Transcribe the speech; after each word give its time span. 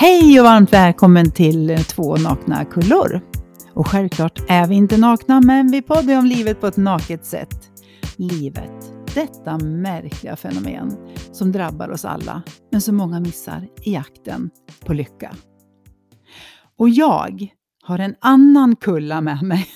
Hej 0.00 0.40
och 0.40 0.46
varmt 0.46 0.72
välkommen 0.72 1.30
till 1.30 1.70
eh, 1.70 1.78
Två 1.78 2.16
nakna 2.16 2.64
kullor. 2.64 3.20
Och 3.74 3.86
självklart 3.86 4.40
är 4.48 4.66
vi 4.66 4.74
inte 4.74 4.96
nakna, 4.96 5.40
men 5.40 5.70
vi 5.70 5.82
poddar 5.82 6.18
om 6.18 6.26
livet 6.26 6.60
på 6.60 6.66
ett 6.66 6.76
naket 6.76 7.24
sätt. 7.26 7.70
Livet, 8.16 8.92
detta 9.14 9.58
märkliga 9.58 10.36
fenomen 10.36 10.96
som 11.32 11.52
drabbar 11.52 11.90
oss 11.90 12.04
alla, 12.04 12.42
men 12.70 12.80
som 12.80 12.96
många 12.96 13.20
missar 13.20 13.68
i 13.82 13.92
jakten 13.92 14.50
på 14.86 14.92
lycka. 14.92 15.34
Och 16.76 16.88
jag 16.88 17.48
har 17.82 17.98
en 17.98 18.14
annan 18.20 18.76
kulla 18.76 19.20
med 19.20 19.42
mig 19.42 19.66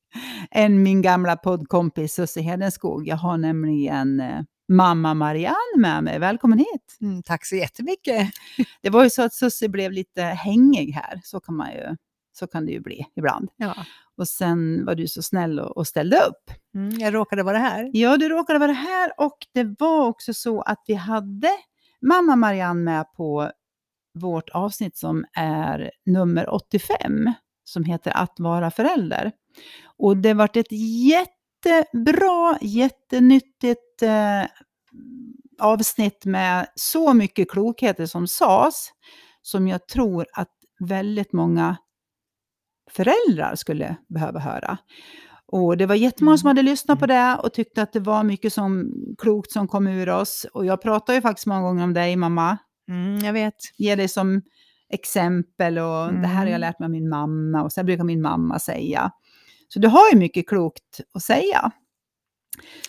än 0.50 0.82
min 0.82 1.02
gamla 1.02 1.36
poddkompis 1.36 2.14
Susie 2.14 2.42
Hedenskog. 2.42 3.08
Jag 3.08 3.16
har 3.16 3.38
nämligen 3.38 4.20
eh, 4.20 4.40
mamma 4.68 5.14
Marianne 5.14 5.76
med 5.76 6.04
mig. 6.04 6.18
Välkommen 6.18 6.58
hit! 6.58 6.96
Mm, 7.00 7.22
tack 7.22 7.46
så 7.46 7.56
jättemycket. 7.56 8.30
Det 8.82 8.90
var 8.90 9.04
ju 9.04 9.10
så 9.10 9.22
att 9.22 9.34
Susie 9.34 9.68
blev 9.68 9.92
lite 9.92 10.22
hängig 10.22 10.92
här, 10.92 11.20
så 11.24 11.40
kan, 11.40 11.56
man 11.56 11.72
ju, 11.72 11.96
så 12.32 12.46
kan 12.46 12.66
det 12.66 12.72
ju 12.72 12.80
bli 12.80 13.06
ibland. 13.16 13.48
Ja. 13.56 13.74
Och 14.16 14.28
sen 14.28 14.84
var 14.84 14.94
du 14.94 15.08
så 15.08 15.22
snäll 15.22 15.60
och, 15.60 15.76
och 15.76 15.86
ställde 15.86 16.16
upp. 16.16 16.50
Mm, 16.74 16.98
jag 16.98 17.14
råkade 17.14 17.42
vara 17.42 17.58
här. 17.58 17.90
Ja, 17.92 18.16
du 18.16 18.28
råkade 18.28 18.58
vara 18.58 18.72
här 18.72 19.12
och 19.18 19.38
det 19.54 19.74
var 19.78 20.06
också 20.06 20.34
så 20.34 20.60
att 20.60 20.84
vi 20.86 20.94
hade 20.94 21.50
mamma 22.02 22.36
Marianne 22.36 22.80
med 22.80 23.12
på 23.16 23.50
vårt 24.14 24.48
avsnitt 24.48 24.96
som 24.96 25.24
är 25.32 25.90
nummer 26.06 26.54
85, 26.54 27.32
som 27.64 27.84
heter 27.84 28.16
Att 28.16 28.34
vara 28.38 28.70
förälder. 28.70 29.32
Och 29.98 30.16
det 30.16 30.34
vart 30.34 30.56
ett 30.56 30.72
jättebra, 31.08 32.58
jättenyttigt 32.60 34.02
eh, 34.02 34.44
avsnitt 35.58 36.24
med 36.24 36.66
så 36.74 37.14
mycket 37.14 37.50
klokheter 37.50 38.06
som 38.06 38.26
sades, 38.28 38.90
som 39.42 39.68
jag 39.68 39.88
tror 39.88 40.26
att 40.32 40.50
väldigt 40.80 41.32
många 41.32 41.76
föräldrar 42.90 43.54
skulle 43.54 43.96
behöva 44.08 44.40
höra. 44.40 44.78
Och 45.46 45.76
det 45.76 45.86
var 45.86 45.94
jättemånga 45.94 46.38
som 46.38 46.46
hade 46.46 46.62
lyssnat 46.62 46.98
på 47.00 47.06
det 47.06 47.36
och 47.42 47.52
tyckte 47.52 47.82
att 47.82 47.92
det 47.92 48.00
var 48.00 48.22
mycket 48.22 48.52
som, 48.52 48.92
klokt 49.18 49.52
som 49.52 49.68
kom 49.68 49.86
ur 49.86 50.08
oss. 50.08 50.46
Och 50.52 50.66
jag 50.66 50.82
pratar 50.82 51.14
ju 51.14 51.20
faktiskt 51.20 51.46
många 51.46 51.60
gånger 51.62 51.84
om 51.84 51.94
dig, 51.94 52.16
mamma. 52.16 52.58
Mm, 52.88 53.18
jag 53.18 53.32
vet. 53.32 53.54
Ge 53.78 53.94
dig 53.94 54.08
som 54.08 54.42
exempel 54.92 55.78
och 55.78 56.12
det 56.14 56.26
här 56.26 56.34
har 56.34 56.42
jag 56.42 56.48
Mm. 56.48 56.60
lärt 56.60 56.78
mig 56.78 56.84
av 56.86 56.90
min 56.90 57.08
mamma 57.08 57.62
och 57.62 57.72
så 57.72 57.84
brukar 57.84 58.04
min 58.04 58.22
mamma 58.22 58.58
säga. 58.58 59.10
Så 59.68 59.78
du 59.78 59.88
har 59.88 60.10
ju 60.12 60.18
mycket 60.18 60.48
klokt 60.48 61.00
att 61.14 61.22
säga. 61.22 61.70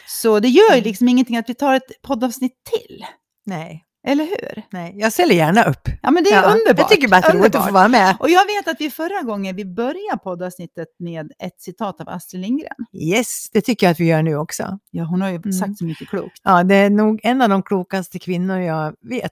Så 0.08 0.40
det 0.40 0.48
gör 0.48 0.70
ju 0.72 0.78
Mm. 0.78 0.84
liksom 0.84 1.08
ingenting 1.08 1.38
att 1.38 1.50
vi 1.50 1.56
tar 1.56 1.74
ett 1.74 2.02
poddavsnitt 2.02 2.54
till. 2.72 3.06
Nej, 3.46 3.84
Eller 4.08 4.24
hur? 4.24 4.64
nej, 4.72 4.94
jag 4.96 5.14
ställer 5.14 5.36
gärna 5.36 5.64
upp. 5.64 5.88
Ja, 6.02 6.12
men 6.12 6.24
det 6.24 6.30
är 6.30 6.36
Ja, 6.44 6.52
underbart. 6.52 6.78
Jag 6.80 6.90
tycker 6.90 7.08
bara 7.08 7.18
att 7.18 7.24
det 7.24 7.30
är 7.32 7.38
roligt 7.40 7.56
att 7.56 7.68
få 7.68 7.74
vara 7.74 7.88
med. 7.88 8.18
Och 8.20 8.30
jag 8.30 8.46
vet 8.46 8.68
att 8.68 8.82
vi 8.82 8.90
förra 8.90 9.22
gången 9.22 9.56
vi 9.56 9.66
började 9.66 10.18
poddavsnittet 10.24 10.88
med 11.00 11.32
ett 11.40 11.62
citat 11.62 12.02
av 12.02 12.10
Astrid 12.10 12.42
Lindgren. 12.42 12.74
Yes, 12.94 13.50
det 13.54 13.62
tycker 13.62 13.86
jag 13.88 13.92
att 13.92 14.00
vi 14.00 14.06
gör 14.06 14.22
nu 14.24 14.36
också. 14.36 14.80
Ja, 14.92 15.04
hon 15.04 15.22
har 15.22 15.30
ju 15.30 15.36
Mm. 15.36 15.52
sagt 15.54 15.78
så 15.78 15.86
mycket 15.86 16.10
klokt. 16.10 16.38
Ja, 16.44 16.64
det 16.64 16.76
är 16.76 16.90
nog 16.90 17.20
en 17.24 17.42
av 17.42 17.50
de 17.50 17.64
klokaste 17.64 18.20
kvinnor 18.20 18.60
jag 18.60 18.96
vet. 19.10 19.32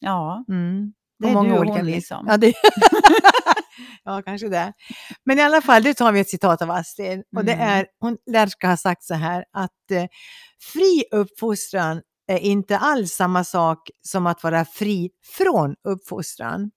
Ja, 0.00 0.44
Mm. 0.48 0.92
Det 1.20 1.28
är 1.28 1.34
många 1.34 1.48
du 1.48 1.54
och 1.54 1.60
olika 1.60 1.76
hon 1.76 1.86
vis. 1.86 1.94
liksom. 1.94 2.26
Ja, 2.28 2.36
det... 2.36 2.54
ja, 4.04 4.22
kanske 4.22 4.48
det. 4.48 4.72
Men 5.24 5.38
i 5.38 5.42
alla 5.42 5.60
fall, 5.60 5.82
det 5.82 5.94
tar 5.94 6.12
vi 6.12 6.20
ett 6.20 6.28
citat 6.28 6.62
av 6.62 6.70
Astrid. 6.70 7.22
Och 7.36 7.44
det 7.44 7.52
Mm. 7.52 7.68
är, 7.68 7.86
hon 8.00 8.16
lär 8.30 8.46
ska 8.46 8.66
ha 8.68 8.76
sagt 8.76 9.02
så 9.04 9.14
här, 9.14 9.44
att 9.52 9.90
eh, 9.90 10.04
fri 10.72 11.04
uppfostran 11.12 12.02
är 12.28 12.38
inte 12.38 12.78
alls 12.78 13.12
samma 13.12 13.44
sak 13.44 13.90
som 14.02 14.26
att 14.26 14.42
vara 14.42 14.64
fri 14.64 15.10
från 15.38 15.74
uppfostran. 15.88 16.70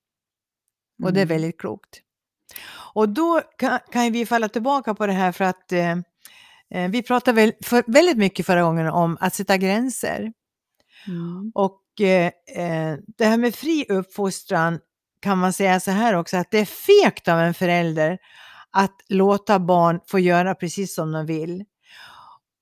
Och 1.03 1.13
det 1.13 1.19
är 1.19 1.25
Mm. 1.25 1.27
väldigt 1.35 1.59
klokt. 1.59 1.99
Och 2.93 3.09
då 3.09 3.41
kan, 3.57 3.79
kan 3.91 4.11
vi 4.11 4.25
falla 4.25 4.49
tillbaka 4.49 4.93
på 4.95 5.07
det 5.07 5.13
här 5.13 5.31
för 5.31 5.45
att 5.45 5.71
eh, 5.71 5.91
eh, 6.73 6.89
vi 6.89 7.03
pratade 7.03 7.35
väl 7.41 7.53
för, 7.63 7.83
väldigt 7.87 8.17
mycket 8.17 8.45
förra 8.45 8.61
gången 8.63 8.87
om 8.87 9.17
att 9.19 9.33
sätta 9.33 9.57
gränser. 9.57 10.33
Mm. 11.07 11.51
Och 11.55 11.79
det 13.17 13.25
här 13.25 13.37
med 13.37 13.55
fri 13.55 13.85
uppfostran 13.89 14.79
kan 15.21 15.37
man 15.37 15.53
säga 15.53 15.79
så 15.79 15.91
här 15.91 16.13
också, 16.13 16.37
att 16.37 16.51
det 16.51 16.59
är 16.59 16.65
fegt 16.65 17.27
av 17.27 17.39
en 17.39 17.53
förälder 17.53 18.17
att 18.71 18.95
låta 19.09 19.59
barn 19.59 19.99
få 20.07 20.19
göra 20.19 20.55
precis 20.55 20.95
som 20.95 21.11
de 21.11 21.25
vill. 21.25 21.63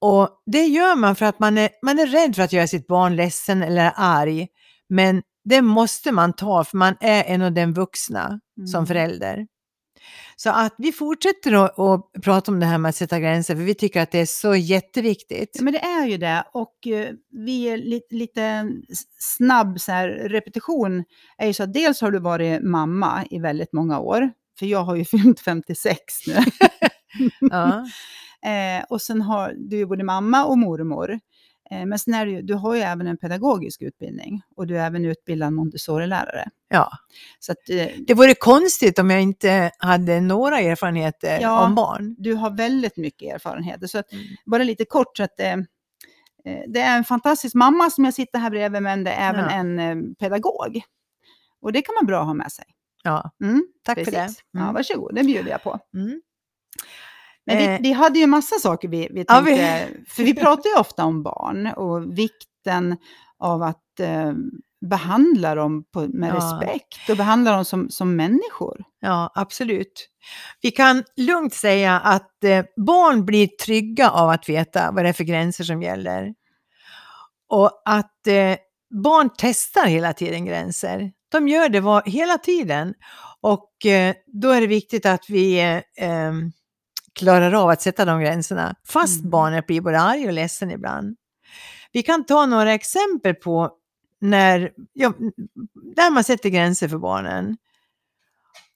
Och 0.01 0.29
det 0.45 0.65
gör 0.65 0.95
man 0.95 1.15
för 1.15 1.25
att 1.25 1.39
man 1.39 1.57
är, 1.57 1.69
man 1.81 1.99
är 1.99 2.07
rädd 2.07 2.35
för 2.35 2.43
att 2.43 2.53
göra 2.53 2.67
sitt 2.67 2.87
barn 2.87 3.15
ledsen 3.15 3.63
eller 3.63 3.91
arg. 3.95 4.47
Men 4.89 5.23
det 5.43 5.61
måste 5.61 6.11
man 6.11 6.33
ta, 6.33 6.63
för 6.63 6.77
man 6.77 6.95
är 6.99 7.23
en 7.23 7.41
av 7.41 7.51
den 7.51 7.73
vuxna 7.73 8.39
som 8.71 8.77
Mm. 8.77 8.87
förälder. 8.87 9.47
Så 10.35 10.50
att 10.50 10.75
vi 10.78 10.91
fortsätter 10.91 11.53
att, 11.66 11.79
att 11.79 12.12
prata 12.23 12.51
om 12.51 12.59
det 12.59 12.66
här 12.66 12.78
med 12.78 12.89
att 12.89 12.95
sätta 12.95 13.19
gränser, 13.19 13.56
för 13.56 13.63
vi 13.63 13.75
tycker 13.75 14.01
att 14.01 14.12
det 14.12 14.19
är 14.19 14.25
så 14.25 14.56
jätteviktigt. 14.56 15.50
Ja, 15.53 15.63
men 15.63 15.73
det 15.73 15.79
är 15.79 16.06
ju 16.06 16.17
det. 16.17 16.44
Och 16.53 16.88
eh, 16.88 17.13
vi 17.45 17.63
är 17.63 17.78
lite, 17.78 18.16
lite 18.16 18.72
snabb 19.19 19.79
så 19.79 19.91
här, 19.91 20.07
repetition. 20.09 21.03
är 21.38 21.47
ju 21.47 21.53
så 21.53 21.63
att 21.63 21.73
dels 21.73 22.01
har 22.01 22.11
du 22.11 22.19
varit 22.19 22.63
mamma 22.63 23.25
i 23.29 23.40
väldigt 23.40 23.73
många 23.73 24.00
år. 24.00 24.31
För 24.59 24.66
jag 24.66 24.84
har 24.84 24.95
ju 24.95 25.06
fyllt 25.11 25.40
56 25.40 25.97
nu. 26.28 26.35
Ja. 27.51 27.85
Eh, 28.45 28.84
och 28.90 29.01
sen 29.01 29.22
har 29.22 29.53
du 29.57 29.78
ju 29.78 29.85
både 29.85 30.03
mamma 30.03 30.45
och 30.45 30.57
mormor. 30.57 31.19
Eh, 31.71 31.85
men 31.85 31.99
sen 31.99 32.13
är 32.13 32.25
det 32.25 32.31
ju, 32.31 32.41
du 32.41 32.53
har 32.53 32.75
ju 32.75 32.81
även 32.81 33.07
en 33.07 33.17
pedagogisk 33.17 33.81
utbildning. 33.81 34.41
Och 34.55 34.67
du 34.67 34.77
är 34.79 34.85
även 34.87 35.05
utbildad 35.05 35.53
Montessori-lärare. 35.53 36.49
ja. 36.69 36.91
Så 37.39 37.51
att 37.51 37.69
eh, 37.69 37.87
Det 38.07 38.13
vore 38.13 38.33
konstigt 38.35 38.99
om 38.99 39.09
jag 39.09 39.21
inte 39.21 39.71
hade 39.77 40.21
några 40.21 40.59
erfarenheter 40.59 41.39
Ja. 41.41 41.65
om 41.65 41.75
barn. 41.75 42.15
du 42.19 42.33
har 42.33 42.49
väldigt 42.49 42.97
mycket 42.97 43.35
erfarenheter. 43.35 43.87
Så 43.87 43.97
att, 43.97 44.11
Mm. 44.13 44.23
bara 44.45 44.63
lite 44.63 44.85
kort, 44.85 45.17
så 45.17 45.23
att 45.23 45.39
eh, 45.39 45.57
det 46.67 46.79
är 46.81 46.97
en 46.97 47.03
fantastisk 47.03 47.55
mamma 47.55 47.89
som 47.89 48.05
jag 48.05 48.13
sitter 48.13 48.39
här 48.39 48.49
bredvid, 48.49 48.81
men 48.81 49.03
det 49.03 49.11
är 49.11 49.29
även 49.29 49.45
Ja. 49.45 49.51
en 49.89 50.15
pedagog. 50.15 50.81
Och 51.61 51.71
det 51.71 51.81
kan 51.81 51.95
man 51.95 52.05
bra 52.05 52.23
ha 52.23 52.33
med 52.33 52.51
sig. 52.51 52.65
Ja, 53.03 53.31
Mm, 53.43 53.67
tack 53.83 53.97
för 53.97 54.05
det. 54.05 54.11
precis. 54.11 54.43
Ja, 54.51 54.59
Mm. 54.61 54.73
varsågod, 54.73 55.15
det 55.15 55.23
bjuder 55.23 55.51
jag 55.51 55.63
på. 55.63 55.79
Mm. 55.93 56.21
Men 57.46 57.57
vi, 57.57 57.66
Eh. 57.66 57.78
vi 57.81 57.91
hade 57.91 58.19
ju 58.19 58.28
massa 58.28 58.56
saker 58.59 58.88
vi, 58.88 59.07
vi 59.12 59.25
Ja, 59.28 59.34
tänkte, 59.35 59.88
vi- 59.96 60.06
för 60.09 60.24
vi 60.24 60.34
pratar 60.35 60.69
ju 60.69 60.75
ofta 60.75 61.06
om 61.06 61.24
barn 61.24 61.68
och 61.68 62.18
vikten 62.18 62.97
av 63.40 63.63
att 63.63 64.00
eh, 64.00 64.34
behandla 64.90 65.56
dem 65.56 65.84
på, 65.94 66.00
med 66.07 66.29
Ja. 66.29 66.35
respekt 66.35 67.09
och 67.09 67.18
behandla 67.18 67.52
dem 67.56 67.66
som, 67.66 67.90
som 67.90 68.16
människor. 68.16 68.84
Ja, 69.00 69.31
absolut. 69.35 70.07
Vi 70.62 70.72
kan 70.72 71.03
lugnt 71.18 71.53
säga 71.53 72.00
att 72.00 72.44
eh, 72.44 72.66
barn 72.85 73.25
blir 73.25 73.47
trygga 73.47 74.09
av 74.09 74.29
att 74.29 74.50
veta 74.50 74.91
vad 74.91 75.06
det 75.06 75.09
är 75.09 75.13
för 75.13 75.23
gränser 75.23 75.63
som 75.63 75.81
gäller. 75.81 76.34
Och 77.50 77.81
att 77.85 78.28
eh, 78.28 78.56
barn 79.03 79.29
testar 79.38 79.85
hela 79.85 80.13
tiden 80.13 80.46
gränser. 80.46 81.12
De 81.31 81.47
gör 81.47 81.69
det 81.69 81.79
var, 81.79 82.03
hela 82.06 82.38
tiden. 82.38 82.94
Och 83.41 83.85
eh, 83.85 84.16
då 84.28 84.50
är 84.50 84.62
det 84.62 84.68
viktigt 84.68 85.06
att 85.06 85.25
vi 85.29 85.59
eh, 85.62 85.81
em, 86.08 86.52
klarar 87.19 87.53
av 87.53 87.69
att 87.69 87.81
sätta 87.81 88.05
de 88.05 88.22
gränserna. 88.22 88.75
Fast 88.88 89.19
Mm. 89.19 89.29
barnet 89.31 89.67
blir 89.67 89.81
både 89.81 89.99
arg 89.99 90.27
och 90.27 90.33
ledsen 90.33 90.72
ibland. 90.72 91.16
Vi 91.91 92.03
kan 92.03 92.25
ta 92.25 92.45
några 92.45 92.73
exempel 92.73 93.35
på 93.35 93.72
när, 94.22 94.72
ja, 94.94 95.13
där 95.95 96.11
man 96.11 96.23
sätter 96.23 96.49
gränser 96.49 96.88
för 96.88 96.97
barnen. 96.97 97.57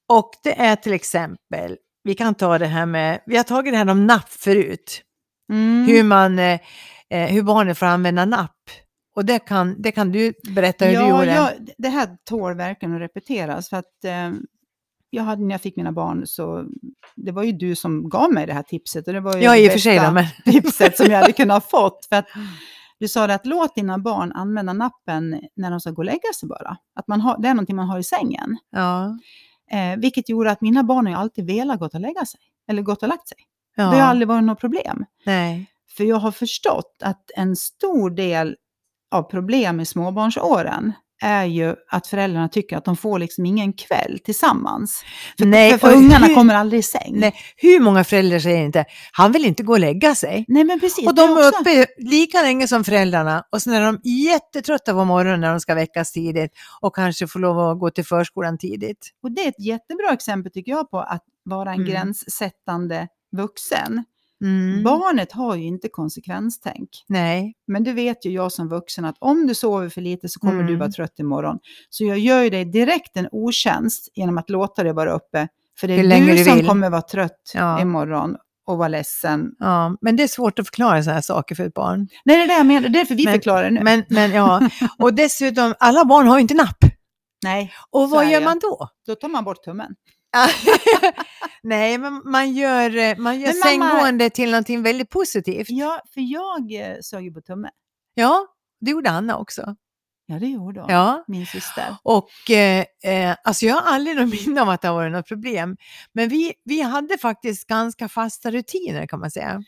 Och 0.07 0.31
det 0.43 0.59
är 0.59 0.75
till 0.75 0.93
exempel, 0.93 1.77
vi 2.03 2.15
kan 2.15 2.35
ta 2.35 2.57
det 2.57 2.65
här 2.67 2.85
med, 2.85 3.21
vi 3.25 3.37
har 3.37 3.43
tagit 3.43 3.73
det 3.73 3.77
här 3.77 3.89
om 3.89 4.07
napp 4.07 4.29
förut. 4.29 5.01
Mm. 5.51 5.85
Hur, 5.87 6.03
man, 6.03 6.39
eh, 6.39 6.59
eh, 7.09 7.29
hur 7.29 7.43
barnen 7.43 7.75
får 7.75 7.85
använda 7.85 8.25
napp. 8.25 8.51
Och 9.15 9.25
det 9.25 9.39
kan, 9.39 9.81
det 9.81 9.91
kan 9.91 10.11
du 10.11 10.33
berätta 10.49 10.85
hur 10.85 10.91
du 10.91 10.99
Ja, 10.99 11.09
gjorde. 11.09 11.33
ja, 11.33 11.51
det 11.77 11.89
här 11.89 12.09
tål 12.29 12.55
verkligen 12.57 12.95
att 12.95 13.01
repeteras. 13.01 13.69
För 13.69 13.77
att, 13.77 14.03
eh, 14.05 14.31
jag 15.09 15.23
hade, 15.23 15.43
när 15.43 15.51
jag 15.51 15.61
fick 15.61 15.75
mina 15.75 15.91
barn 15.91 16.27
så 16.27 16.65
det 17.15 17.31
var 17.31 17.43
ju 17.43 17.51
du 17.51 17.75
som 17.75 18.09
gav 18.09 18.33
mig 18.33 18.45
det 18.45 18.53
här 18.53 18.63
tipset. 18.63 19.07
Och 19.07 19.13
det 19.13 19.19
var 19.19 19.37
ju 19.37 19.43
Ja, 19.43 19.57
i 19.57 19.67
och 19.67 19.71
för 19.71 19.79
sig 19.79 20.11
men... 20.11 20.25
tipset 20.45 20.97
som 20.97 21.05
jag 21.05 21.19
hade 21.19 21.33
kunnat 21.33 21.69
fått. 21.69 22.05
För 22.09 22.15
att 22.15 22.25
du 22.99 23.07
sa 23.07 23.27
det 23.27 23.33
att 23.35 23.45
låt 23.45 23.75
dina 23.75 23.97
barn 23.97 24.31
använda 24.31 24.73
nappen 24.73 25.41
när 25.55 25.71
de 25.71 25.79
ska 25.79 25.91
gå 25.91 26.01
och 26.01 26.05
lägga 26.05 26.33
sig 26.39 26.49
bara. 26.49 26.77
Att 26.95 27.07
man 27.07 27.21
har, 27.21 27.41
det 27.41 27.47
är 27.47 27.53
någonting 27.53 27.75
man 27.75 27.87
har 27.87 27.99
i 27.99 28.03
sängen. 28.03 28.57
Ja, 28.71 29.17
Eh, 29.71 29.97
vilket 29.99 30.29
gjorde 30.29 30.51
att 30.51 30.61
mina 30.61 30.83
barn 30.83 31.05
har 31.05 31.13
ju 31.13 31.19
alltid 31.19 31.45
velat 31.47 31.79
gått 31.79 31.93
och 31.93 31.99
lägga 31.99 32.25
sig. 32.25 32.39
Eller 32.67 32.81
gått 32.81 33.03
och 33.03 33.09
lagt 33.09 33.27
sig. 33.27 33.37
ja. 33.75 33.83
Det 33.83 33.97
har 33.97 34.07
aldrig 34.07 34.27
varit 34.27 34.43
något 34.43 34.59
problem. 34.59 35.05
Nej. 35.25 35.71
För 35.97 36.03
jag 36.03 36.15
har 36.15 36.31
förstått 36.31 36.97
att 37.03 37.31
en 37.35 37.55
stor 37.55 38.09
del 38.09 38.55
av 39.11 39.23
problem 39.23 39.79
i 39.79 39.85
småbarnsåren, 39.85 40.93
är 41.21 41.45
ju 41.45 41.75
att 41.91 42.07
föräldrarna 42.07 42.49
tycker 42.49 42.77
att 42.77 42.85
de 42.85 42.97
får 42.97 43.19
liksom 43.19 43.45
ingen 43.45 43.73
kväll 43.73 44.19
tillsammans. 44.23 45.03
För, 45.37 45.45
Nej, 45.45 45.71
för, 45.71 45.77
för 45.77 45.95
ungarna 45.95 46.25
hur- 46.25 46.35
kommer 46.35 46.55
aldrig 46.55 46.79
i 46.79 46.83
säng. 46.83 47.11
Nej, 47.15 47.33
hur 47.57 47.79
många 47.79 48.03
föräldrar 48.03 48.39
säger 48.39 48.65
inte, 48.65 48.85
han 49.11 49.31
vill 49.31 49.45
inte 49.45 49.63
gå 49.63 49.73
och 49.73 49.79
lägga 49.79 50.15
sig. 50.15 50.45
Nej, 50.47 50.63
men 50.63 50.79
precis. 50.79 51.07
Och 51.07 51.15
de 51.15 51.21
är 51.29 51.47
också- 51.47 51.59
uppe 51.61 51.85
lika 51.97 52.41
länge 52.41 52.67
som 52.67 52.83
föräldrarna 52.83 53.43
och 53.51 53.61
sen 53.61 53.73
är 53.73 53.81
de 53.81 53.99
jättetrötta 54.09 54.93
på 54.93 55.05
morgonen 55.05 55.41
när 55.41 55.49
de 55.51 55.59
ska 55.59 55.75
väckas 55.75 56.11
tidigt 56.11 56.51
och 56.81 56.95
kanske 56.95 57.27
får 57.27 57.39
lov 57.39 57.59
att 57.59 57.79
gå 57.79 57.89
till 57.89 58.05
förskolan 58.05 58.57
tidigt. 58.57 59.09
Och 59.23 59.31
det 59.31 59.41
är 59.41 59.47
ett 59.49 59.65
jättebra 59.65 60.09
exempel 60.13 60.51
tycker 60.51 60.71
jag 60.71 60.91
på 60.91 60.99
att 60.99 61.23
vara 61.43 61.69
en 61.73 61.75
Mm. 61.81 61.87
gränssättande 61.91 63.07
vuxen. 63.37 64.03
Mm. 64.43 64.83
Barnet 64.83 65.31
har 65.31 65.55
ju 65.55 65.63
inte 65.65 65.89
konsekvenstänk. 65.89 66.89
Nej, 67.07 67.53
Men 67.67 67.83
du 67.83 67.93
vet 67.93 68.25
ju 68.25 68.29
jag 68.29 68.51
som 68.51 68.69
vuxen 68.69 69.05
att 69.05 69.15
om 69.19 69.47
du 69.47 69.55
sover 69.55 69.89
för 69.89 70.01
lite 70.01 70.29
så 70.29 70.39
kommer 70.39 70.53
Mm. 70.53 70.67
du 70.67 70.75
vara 70.75 70.91
trött 70.91 71.19
imorgon. 71.19 71.57
Så 71.89 72.03
jag 72.05 72.19
gör 72.19 72.43
ju 72.43 72.49
dig 72.49 72.65
direkt 72.65 73.17
en 73.17 73.27
otjänst 73.31 74.09
genom 74.15 74.37
att 74.37 74.49
låta 74.49 74.83
dig 74.83 74.93
vara 74.93 75.11
uppe. 75.11 75.47
För 75.79 75.87
det 75.87 75.93
är 75.93 76.21
du 76.25 76.31
du 76.37 76.43
som 76.43 76.65
kommer 76.65 76.89
vara 76.89 77.01
trött 77.01 77.51
Ja. 77.53 77.81
imorgon 77.81 78.35
och 78.67 78.77
vara 78.77 78.87
ledsen. 78.87 79.51
ja, 79.59 79.97
men 80.01 80.15
det 80.15 80.23
är 80.23 80.27
svårt 80.27 80.59
att 80.59 80.67
förklara 80.67 81.03
sådana 81.03 81.13
här 81.15 81.21
saker 81.21 81.55
för 81.55 81.63
ett 81.63 81.73
barn. 81.73 82.07
Nej, 82.25 82.37
det 82.37 82.43
är 82.43 82.47
det 82.47 82.53
jag 82.53 82.65
menar. 82.65 82.81
Det 82.81 82.87
är 82.87 82.99
därför 82.99 83.15
vi 83.15 83.25
Men- 83.25 83.33
förklarar 83.33 83.63
det 83.63 83.71
nu. 83.71 83.81
Men, 83.83 84.03
men 84.09 84.31
ja, 84.31 84.69
och 84.99 85.13
dessutom, 85.13 85.73
alla 85.79 86.05
barn 86.05 86.27
har 86.27 86.35
ju 86.37 86.41
inte 86.41 86.53
napp. 86.53 86.77
Nej, 87.43 87.73
Och 87.91 88.09
vad 88.09 88.29
gör 88.31 88.39
det. 88.39 88.45
man 88.45 88.59
då? 88.59 88.87
då 89.07 89.15
tar 89.15 89.29
man 89.29 89.43
bort 89.43 89.63
tummen. 89.63 89.91
Nej, 91.63 91.97
men 91.97 92.21
man 92.25 92.53
gör, 92.53 92.97
eh, 92.97 93.17
man 93.17 93.39
gör 93.39 93.47
Men 93.47 93.79
mamma- 93.79 93.89
sänggående 93.91 94.29
till 94.29 94.51
någonting 94.51 94.83
väldigt 94.83 95.09
positivt. 95.09 95.67
Ja, 95.69 96.01
för 96.13 96.21
jag 96.21 96.73
eh, 96.73 96.97
sög 97.01 97.23
ju 97.23 97.33
på 97.33 97.41
tummen. 97.41 97.71
Ja, 98.13 98.47
det 98.81 98.91
gjorde 98.91 99.09
Anna 99.09 99.37
också. 99.37 99.75
Ja, 100.27 100.39
det 100.39 100.47
gjorde 100.47 100.81
hon. 100.81 100.89
Ja. 100.89 101.23
Min 101.27 101.45
syster. 101.45 101.95
Och 102.03 102.51
eh, 102.51 102.85
eh, 103.03 103.35
alltså 103.43 103.65
jag 103.65 103.75
har 103.75 103.93
aldrig 103.93 104.15
någon 104.15 104.29
minne 104.45 104.61
av 104.61 104.69
att 104.69 104.81
det 104.81 104.87
har 104.87 104.95
varit 104.95 105.11
något 105.11 105.27
problem. 105.27 105.77
Men 106.13 106.29
vi, 106.29 106.53
vi 106.63 106.81
hade 106.81 107.17
faktiskt 107.17 107.67
ganska 107.67 108.09
fasta 108.09 108.51
rutiner 108.51 109.07
kan 109.07 109.19
man 109.19 109.31
säga. 109.31 109.63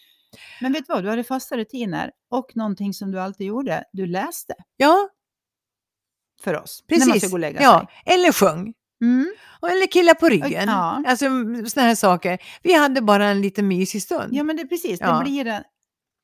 Men 0.61 0.73
vet 0.73 0.87
du 0.87 0.93
vad, 0.93 1.03
du 1.03 1.09
hade 1.09 1.23
fasta 1.23 1.57
rutiner 1.57 2.11
och 2.31 2.55
någonting 2.55 2.93
som 2.93 3.11
du 3.11 3.19
alltid 3.19 3.47
gjorde, 3.47 3.83
du 3.91 4.05
läste 4.05 4.53
Ja, 4.77 5.09
för 6.43 6.61
oss. 6.61 6.83
När 6.87 6.97
man 6.99 7.07
precis. 7.07 7.21
ska 7.21 7.29
gå 7.29 7.33
och 7.35 7.39
lägga 7.39 7.61
ja, 7.61 7.79
sig. 8.05 8.13
eller 8.15 8.31
sjöng. 8.31 8.73
Mm. 9.01 9.33
Och- 9.59 9.69
Eller 9.69 9.87
killa 9.87 10.15
på 10.15 10.29
ryggen. 10.29 10.67
Ja. 10.69 11.03
Alltså 11.07 11.25
sådana 11.69 11.87
här 11.87 11.95
saker. 11.95 12.37
Vi 12.63 12.73
hade 12.73 13.01
bara 13.01 13.25
en 13.27 13.41
liten 13.41 13.67
mysig 13.67 14.01
stund. 14.03 14.33
ja, 14.33 14.43
men 14.43 14.55
det 14.57 14.67
precis. 14.67 14.99
Ja. 15.01 15.17
Det, 15.17 15.23
blir 15.23 15.47
en, 15.47 15.63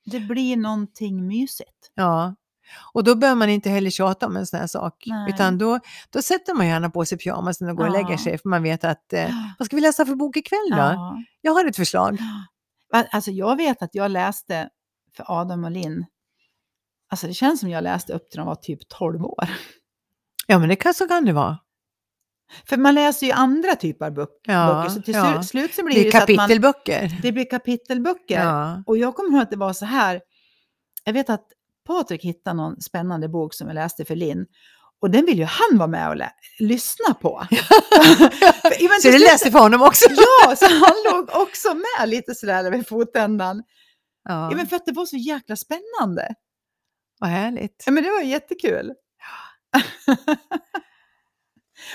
det 0.06 0.20
blir 0.20 0.58
någonting 0.58 1.28
mysigt. 1.28 1.92
Ja. 1.96 2.36
Och 2.94 3.04
då 3.04 3.16
behöver 3.16 3.40
man 3.40 3.50
inte 3.50 3.70
heller 3.70 3.90
tjata 3.90 4.26
om 4.28 4.38
en 4.38 4.48
sån 4.48 4.60
här 4.60 4.68
sak. 4.68 5.04
Nej. 5.06 5.30
Utan 5.34 5.58
då, 5.58 5.80
då 6.10 6.22
sätter 6.22 6.54
man 6.54 6.68
gärna 6.68 6.90
på 6.90 7.06
sig 7.06 7.18
pyjamasen 7.18 7.70
och 7.70 7.76
går 7.78 7.88
och 7.88 7.96
Ja. 7.96 8.02
lägger 8.02 8.18
sig. 8.18 8.38
För 8.38 8.50
man 8.50 8.64
vet 8.64 8.84
att, 8.84 9.14
eh, 9.14 9.30
vad 9.60 9.66
ska 9.66 9.76
vi 9.76 9.82
läsa 9.82 10.06
för 10.06 10.16
bok 10.16 10.38
ikväll 10.38 10.70
då? 10.72 10.78
Ja. 10.78 11.18
Jag 11.42 11.54
har 11.54 11.66
ett 11.66 11.76
förslag. 11.76 12.18
Alltså 13.12 13.32
jag 13.32 13.56
vet 13.56 13.82
att 13.82 13.96
jag 13.96 14.12
läste 14.12 14.70
för 15.18 15.26
Adam 15.42 15.64
och 15.64 15.72
Linn. 15.72 16.06
Alltså 17.12 17.28
det 17.28 17.34
känns 17.34 17.60
som 17.60 17.70
jag 17.70 17.84
läste 17.84 18.14
upp 18.14 18.30
till 18.30 18.38
de 18.38 18.48
var 18.48 18.56
typ 18.56 18.90
12 18.90 19.24
år. 19.26 19.50
Ja, 20.48 20.60
men 20.60 20.70
det 20.70 20.76
kan, 20.76 20.94
så 20.94 21.08
kan 21.08 21.26
det 21.26 21.34
vara. 21.34 21.58
För 22.70 22.78
man 22.78 22.96
läser 22.96 23.26
ju 23.28 23.32
andra 23.32 23.76
typer 23.76 24.06
av 24.06 24.12
bok- 24.14 24.30
Ja, 24.48 24.74
böcker, 24.84 24.90
så 24.96 25.02
till 25.02 25.14
ja. 25.14 25.44
slut- 25.44 25.74
så 25.74 25.84
blir 25.86 25.96
Det 25.96 26.02
det, 26.12 26.18
att 26.18 26.30
man, 26.30 26.38
kapitelböcker. 26.38 27.12
det 27.22 27.32
blir 27.32 27.50
kapitelböcker. 27.50 28.40
Ja. 28.40 28.84
Och 28.88 28.98
jag 28.98 29.16
kommer 29.16 29.30
ihåg 29.30 29.42
att 29.42 29.52
det 29.52 29.58
var 29.58 29.74
så 29.74 29.86
här. 29.86 30.22
Jag 31.04 31.14
vet 31.14 31.30
att 31.30 31.46
Patrik 31.88 32.24
hittade 32.24 32.58
någon 32.58 32.82
spännande 32.82 33.30
bok 33.30 33.54
som 33.54 33.68
jag 33.68 33.76
läste 33.76 34.06
för 34.06 34.16
Linn. 34.16 34.46
Och 35.02 35.10
den 35.12 35.26
vill 35.26 35.38
ju 35.38 35.44
han 35.46 35.78
vara 35.78 35.88
med 35.88 36.10
och 36.10 36.16
lyssna 36.60 37.14
på. 37.14 37.48
För- 37.52 39.02
Så 39.02 39.08
det 39.08 39.14
slut- 39.14 39.22
läser 39.22 39.52
för 39.52 39.60
honom 39.60 39.82
också? 39.82 40.06
Ja, 40.46 40.56
så 40.56 40.66
han 40.66 40.96
låg 41.14 41.30
också 41.42 41.68
med 41.74 42.10
lite 42.10 42.36
sådär 42.36 42.72
vid 42.72 42.88
fotändan. 42.88 43.64
Ja, 44.30 44.50
Ja, 44.52 44.56
men 44.58 44.68
för 44.68 44.76
att 44.76 44.86
det 44.86 44.92
var 44.92 45.06
så 45.06 45.18
jäkla 45.18 45.56
spännande. 45.56 46.34
vad 47.20 47.30
härligt. 47.30 47.84
Ja, 47.86 47.92
men 47.92 48.04
det 48.04 48.10
var 48.10 48.22
jättekul. 48.22 48.94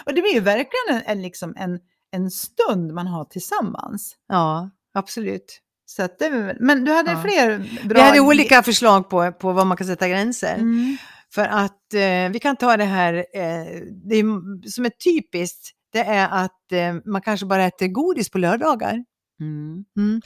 och 0.04 0.14
det 0.14 0.22
blir 0.22 0.34
ju 0.34 0.40
verkligen 0.40 0.88
en, 0.88 1.02
en, 1.06 1.22
liksom 1.22 1.54
en, 1.56 1.78
en 2.12 2.30
stund 2.30 2.92
man 2.92 3.06
har 3.06 3.24
tillsammans. 3.24 4.16
Ja, 4.28 4.70
absolut. 4.94 5.60
Så 5.86 6.02
att 6.02 6.18
det, 6.18 6.30
var 6.30 6.56
men 6.60 6.84
du 6.84 6.92
hade 6.92 7.10
Ja. 7.10 7.22
fler 7.22 7.58
bra... 7.88 7.98
Vi 7.98 8.00
hade 8.00 8.20
olika 8.20 8.62
förslag 8.62 9.10
på, 9.10 9.32
på 9.32 9.52
vad 9.52 9.66
man 9.66 9.76
kan 9.76 9.86
sätta 9.86 10.08
gränser. 10.08 10.54
Mm. 10.54 10.96
För 11.34 11.46
att 11.46 11.94
eh, 11.94 12.32
vi 12.32 12.38
kan 12.42 12.56
ta 12.56 12.76
det 12.76 12.84
här, 12.84 13.14
eh, 13.14 13.82
det 14.08 14.16
är, 14.16 14.68
som 14.70 14.84
är 14.84 14.90
typiskt, 15.04 15.70
det 15.92 15.98
är 15.98 16.28
att 16.44 16.72
eh, 16.72 16.94
man 17.04 17.22
kanske 17.22 17.46
bara 17.46 17.64
äter 17.64 17.86
godis 17.86 18.30
på 18.30 18.38
lördagar. 18.38 19.04
Mm. 19.40 19.84
Mm. 19.96 20.20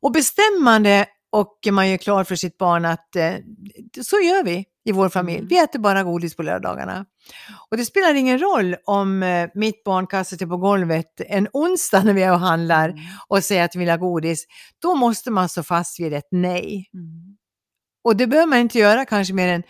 Och 0.00 0.12
bestämmande 0.12 1.06
och 1.30 1.58
man 1.70 1.90
gör 1.90 1.96
klart 1.96 2.28
för 2.28 2.36
sitt 2.36 2.58
barn 2.58 2.84
att 2.84 3.16
eh, 3.16 3.34
så 4.02 4.16
gör 4.20 4.44
vi 4.44 4.64
i 4.84 4.92
vår 4.92 5.08
familj. 5.08 5.38
Mm. 5.38 5.48
Vi 5.48 5.58
äter 5.58 5.78
bara 5.78 6.02
godis 6.02 6.36
på 6.36 6.42
lördagarna. 6.42 7.06
Och 7.70 7.76
det 7.76 7.84
spelar 7.84 8.14
ingen 8.14 8.38
roll 8.38 8.76
om 8.84 9.22
eh, 9.22 9.48
mitt 9.54 9.84
barn 9.84 10.06
kastar 10.06 10.36
sig 10.36 10.46
på 10.46 10.56
golvet 10.56 11.20
en 11.28 11.48
onsdag 11.52 12.02
när 12.04 12.12
vi 12.12 12.22
är 12.22 12.32
och 12.32 12.40
handlar 12.40 12.88
Mm. 12.88 13.00
och 13.28 13.44
säger 13.44 13.64
att 13.64 13.74
vi 13.74 13.78
vill 13.78 13.88
ha 13.90 13.96
godis. 13.96 14.44
Då 14.82 14.94
måste 14.94 15.30
man 15.30 15.48
stå 15.48 15.62
fast 15.62 16.00
vid 16.00 16.12
ett 16.14 16.28
nej. 16.30 16.90
Mm. 16.94 17.36
Och 18.04 18.16
det 18.16 18.26
behöver 18.26 18.46
man 18.48 18.58
inte 18.58 18.78
göra 18.78 19.04
kanske 19.04 19.34
mer 19.34 19.48
än 19.48 19.62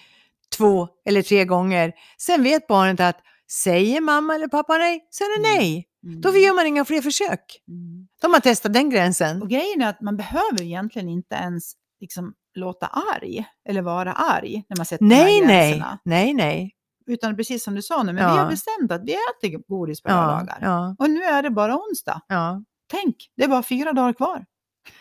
två 0.57 0.89
eller 1.09 1.23
tre 1.23 1.45
gånger. 1.45 1.93
Sen 2.21 2.43
vet 2.43 2.67
barnet 2.67 3.01
att 3.01 3.17
säger 3.65 4.01
mamma 4.01 4.35
eller 4.35 4.49
pappa 4.49 4.79
nej, 4.79 5.07
så 5.11 5.25
är 5.25 5.29
det 5.43 5.49
Mm. 5.49 5.59
nej. 5.59 5.85
Mm. 6.07 6.21
Då 6.21 6.37
gör 6.37 6.55
man 6.55 6.67
inga 6.67 6.85
fler 6.85 7.03
försök. 7.03 7.63
Mm. 7.69 8.09
Då 8.21 8.27
har 8.29 8.31
man 8.31 8.41
testat 8.41 8.73
den 8.73 8.91
gränsen. 8.91 9.43
Och 9.43 9.49
grejen 9.49 9.83
är 9.83 9.89
att 9.89 10.01
man 10.01 10.17
behöver 10.17 10.63
egentligen 10.63 11.09
inte 11.09 11.35
ens 11.35 11.73
liksom 12.01 12.33
låta 12.55 12.87
arg 12.87 13.45
eller 13.69 13.83
vara 13.83 14.13
arg 14.13 14.65
när 14.69 14.77
man 14.77 14.87
sätter 14.87 15.05
de 15.05 15.09
Nej, 15.09 15.41
här 15.41 15.47
nej, 15.47 15.69
gränserna. 15.71 15.99
nej, 16.05 16.35
nej. 16.35 16.73
Utan 17.09 17.37
precis 17.37 17.65
som 17.65 17.75
du 17.75 17.83
sa 17.83 18.03
nu, 18.03 18.13
men 18.13 18.23
Ja. 18.25 18.33
vi 18.33 18.39
har 18.39 18.51
bestämt 18.51 18.93
att 18.93 19.03
vi 19.05 19.13
äter 19.13 19.63
godis 19.69 20.03
på 20.03 20.11
Ja, 20.11 20.15
lördagar. 20.27 20.59
ja, 20.63 20.97
Och 20.99 21.11
nu 21.11 21.23
är 21.23 21.43
det 21.43 21.51
bara 21.51 21.77
onsdag. 21.77 22.21
ja. 22.29 22.63
Tänk, 22.91 23.17
det 23.37 23.45
är 23.45 23.49
bara 23.49 23.63
fyra 23.63 23.93
dagar 23.93 24.13
kvar. 24.13 24.45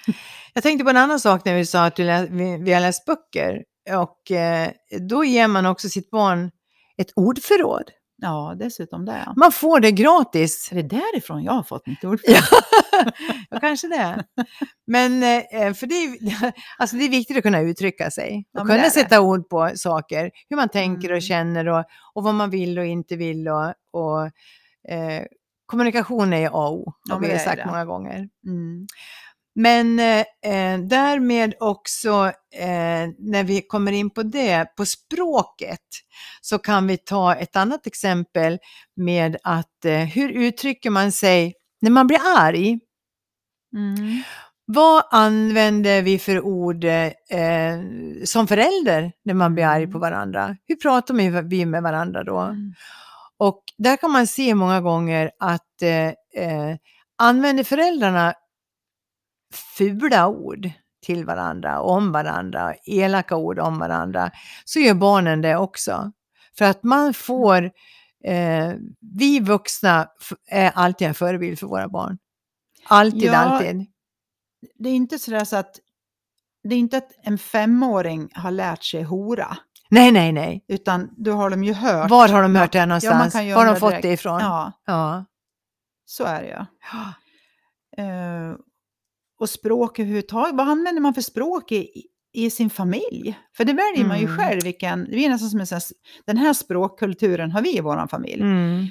Jag 0.53 0.63
tänkte 0.63 0.83
på 0.83 0.89
en 0.89 0.97
annan 0.97 1.19
sak 1.19 1.45
när 1.45 1.55
vi 1.55 1.65
sa 1.65 1.85
att 1.85 1.99
vi, 1.99 2.57
vi 2.61 2.73
har 2.73 2.81
läst 2.81 3.05
böcker. 3.05 3.63
Och 3.97 4.31
eh, 4.31 4.71
då 4.99 5.23
ger 5.23 5.47
man 5.47 5.65
också 5.65 5.89
sitt 5.89 6.09
barn 6.09 6.51
ett 6.97 7.11
ordförråd. 7.15 7.83
Ja, 8.21 8.55
dessutom 8.59 9.05
det. 9.05 9.23
Ja. 9.25 9.33
Man 9.37 9.51
får 9.51 9.79
det 9.79 9.91
gratis. 9.91 10.69
Är 10.71 10.75
det 10.75 10.81
därifrån 10.83 11.43
jag 11.43 11.53
har 11.53 11.63
fått 11.63 11.87
mitt 11.87 12.03
ord? 12.03 12.19
Ja, 12.23 12.41
ja 13.49 13.59
kanske 13.59 13.87
det. 13.87 14.23
Men 14.87 15.23
eh, 15.23 15.73
för 15.73 15.87
det 15.87 15.95
är, 15.95 16.53
alltså 16.77 16.95
det 16.95 17.03
är 17.05 17.09
viktigt 17.09 17.37
att 17.37 17.43
kunna 17.43 17.61
uttrycka 17.61 18.11
sig. 18.11 18.45
Ja, 18.51 18.61
och 18.61 18.67
det 18.67 18.73
kunna 18.73 18.89
sätta 18.89 19.21
ord 19.21 19.49
på 19.49 19.71
saker. 19.75 20.31
Hur 20.49 20.57
man 20.57 20.69
tänker 20.69 21.07
Mm. 21.07 21.17
och 21.17 21.21
känner 21.21 21.67
och, 21.67 21.83
och 22.13 22.23
vad 22.23 22.35
man 22.35 22.49
vill 22.49 22.79
och 22.79 22.85
inte 22.85 23.15
vill. 23.15 23.47
Och, 23.47 23.73
och, 23.91 24.25
eh, 24.91 25.23
kommunikation 25.65 26.33
är 26.33 26.47
A 26.47 26.51
och 26.51 26.73
O, 26.73 26.93
Ja, 27.09 27.13
har 27.13 27.21
men 27.21 27.29
vi 27.29 27.39
sagt 27.39 27.65
många 27.65 27.85
gånger. 27.85 28.29
Mm. 28.47 28.87
Men 29.59 29.99
eh, 29.99 30.79
därmed 30.79 31.53
också, 31.59 32.31
eh, 32.55 33.07
när 33.19 33.43
vi 33.43 33.61
kommer 33.61 33.91
in 33.91 34.09
på 34.09 34.23
det, 34.23 34.75
på 34.77 34.85
språket, 34.85 35.79
så 36.41 36.57
kan 36.59 36.87
vi 36.87 36.97
ta 36.97 37.35
ett 37.35 37.55
annat 37.55 37.87
exempel 37.87 38.57
med 38.95 39.37
att 39.43 39.85
eh, 39.85 39.97
hur 39.99 40.29
uttrycker 40.29 40.89
man 40.89 41.11
sig 41.11 41.53
när 41.81 41.91
man 41.91 42.07
blir 42.07 42.19
arg? 42.37 42.79
Mm. 43.75 44.23
Vad 44.65 45.03
använder 45.11 46.01
vi 46.01 46.19
för 46.19 46.41
ord 46.41 46.83
eh, 46.83 47.09
som 48.25 48.47
förälder 48.47 49.11
när 49.25 49.33
man 49.33 49.53
blir 49.55 49.65
arg 49.65 49.85
på 49.85 49.97
Mm. 49.97 49.99
varandra? 50.01 50.57
Hur 50.67 50.75
pratar 50.75 51.13
vi- 51.13 51.41
vi 51.57 51.65
med 51.65 51.83
varandra 51.83 52.23
då? 52.23 52.37
Mm. 52.39 52.73
Och 53.37 53.63
där 53.77 53.97
kan 53.97 54.11
man 54.11 54.27
se 54.27 54.55
många 54.55 54.81
gånger 54.81 55.31
att 55.39 55.81
eh, 55.81 56.07
eh, 56.43 56.75
använder 57.17 57.63
föräldrarna 57.63 58.33
fula 59.53 60.27
ord 60.27 60.69
till 61.05 61.25
varandra, 61.25 61.81
om 61.81 62.11
varandra, 62.11 62.73
elaka 62.85 63.35
ord 63.35 63.59
om 63.59 63.79
varandra, 63.79 64.31
så 64.65 64.79
gör 64.79 64.93
barnen 64.93 65.41
det 65.41 65.55
också. 65.57 66.11
För 66.57 66.65
att 66.65 66.83
man 66.83 67.13
får, 67.13 67.63
eh, 68.23 68.73
vi 69.17 69.39
vuxna 69.39 70.07
är 70.51 70.71
alltid 70.75 71.07
en 71.07 71.13
förebild 71.13 71.59
för 71.59 71.67
våra 71.67 71.87
barn. 71.89 72.17
Alltid, 72.87 73.23
Ja. 73.23 73.35
alltid. 73.37 73.85
Det 74.75 74.89
är 74.89 74.93
inte 74.93 75.19
sådär 75.19 75.43
så 75.45 75.55
att 75.55 75.79
det 76.63 76.75
är 76.75 76.79
inte 76.79 76.97
att 76.97 77.11
en 77.23 77.37
femåring 77.37 78.29
har 78.33 78.51
lärt 78.51 78.83
sig 78.83 79.03
hora, 79.03 79.57
Nej, 79.89 80.11
nej, 80.11 80.31
nej. 80.31 80.65
utan 80.67 81.09
då 81.17 81.31
har 81.31 81.49
de 81.49 81.63
ju 81.63 81.73
hört. 81.73 82.09
Var 82.09 82.27
har 82.29 82.41
de 82.41 82.55
hört 82.55 82.71
det 82.71 82.85
någonstans? 82.85 83.33
kan 83.33 83.47
ju 83.47 83.53
Var 83.53 83.65
har 83.65 83.73
de 83.73 83.79
fått 83.79 83.89
direkt. 83.89 84.03
det 84.03 84.11
ifrån? 84.13 84.39
Ja, 84.39 84.71
Ja. 84.85 85.25
så 86.05 86.23
är 86.23 86.41
det 86.41 86.47
ju. 86.47 86.55
Eh, 87.97 88.53
och 89.39 89.49
språk 89.49 89.99
överhuvudtaget, 89.99 90.55
vad 90.55 90.67
använder 90.69 91.01
man 91.01 91.13
för 91.13 91.21
språk 91.21 91.71
i, 91.71 91.87
i 92.33 92.49
sin 92.49 92.69
familj. 92.69 93.39
För 93.57 93.65
det 93.65 93.73
väljer 93.73 94.05
man 94.05 94.19
ju 94.19 94.25
Mm. 94.25 94.37
själv 94.37 94.63
vilken, 94.63 95.03
det 95.11 95.25
är 95.25 95.29
nästan 95.29 95.49
som 95.49 95.59
en 95.59 95.67
sån 95.67 95.75
här, 95.75 95.83
den 96.25 96.37
här 96.37 96.53
språkkulturen 96.53 97.51
har 97.51 97.61
vi 97.61 97.77
i 97.77 97.81
vår 97.81 98.07
familj. 98.07 98.41
Mm. 98.41 98.85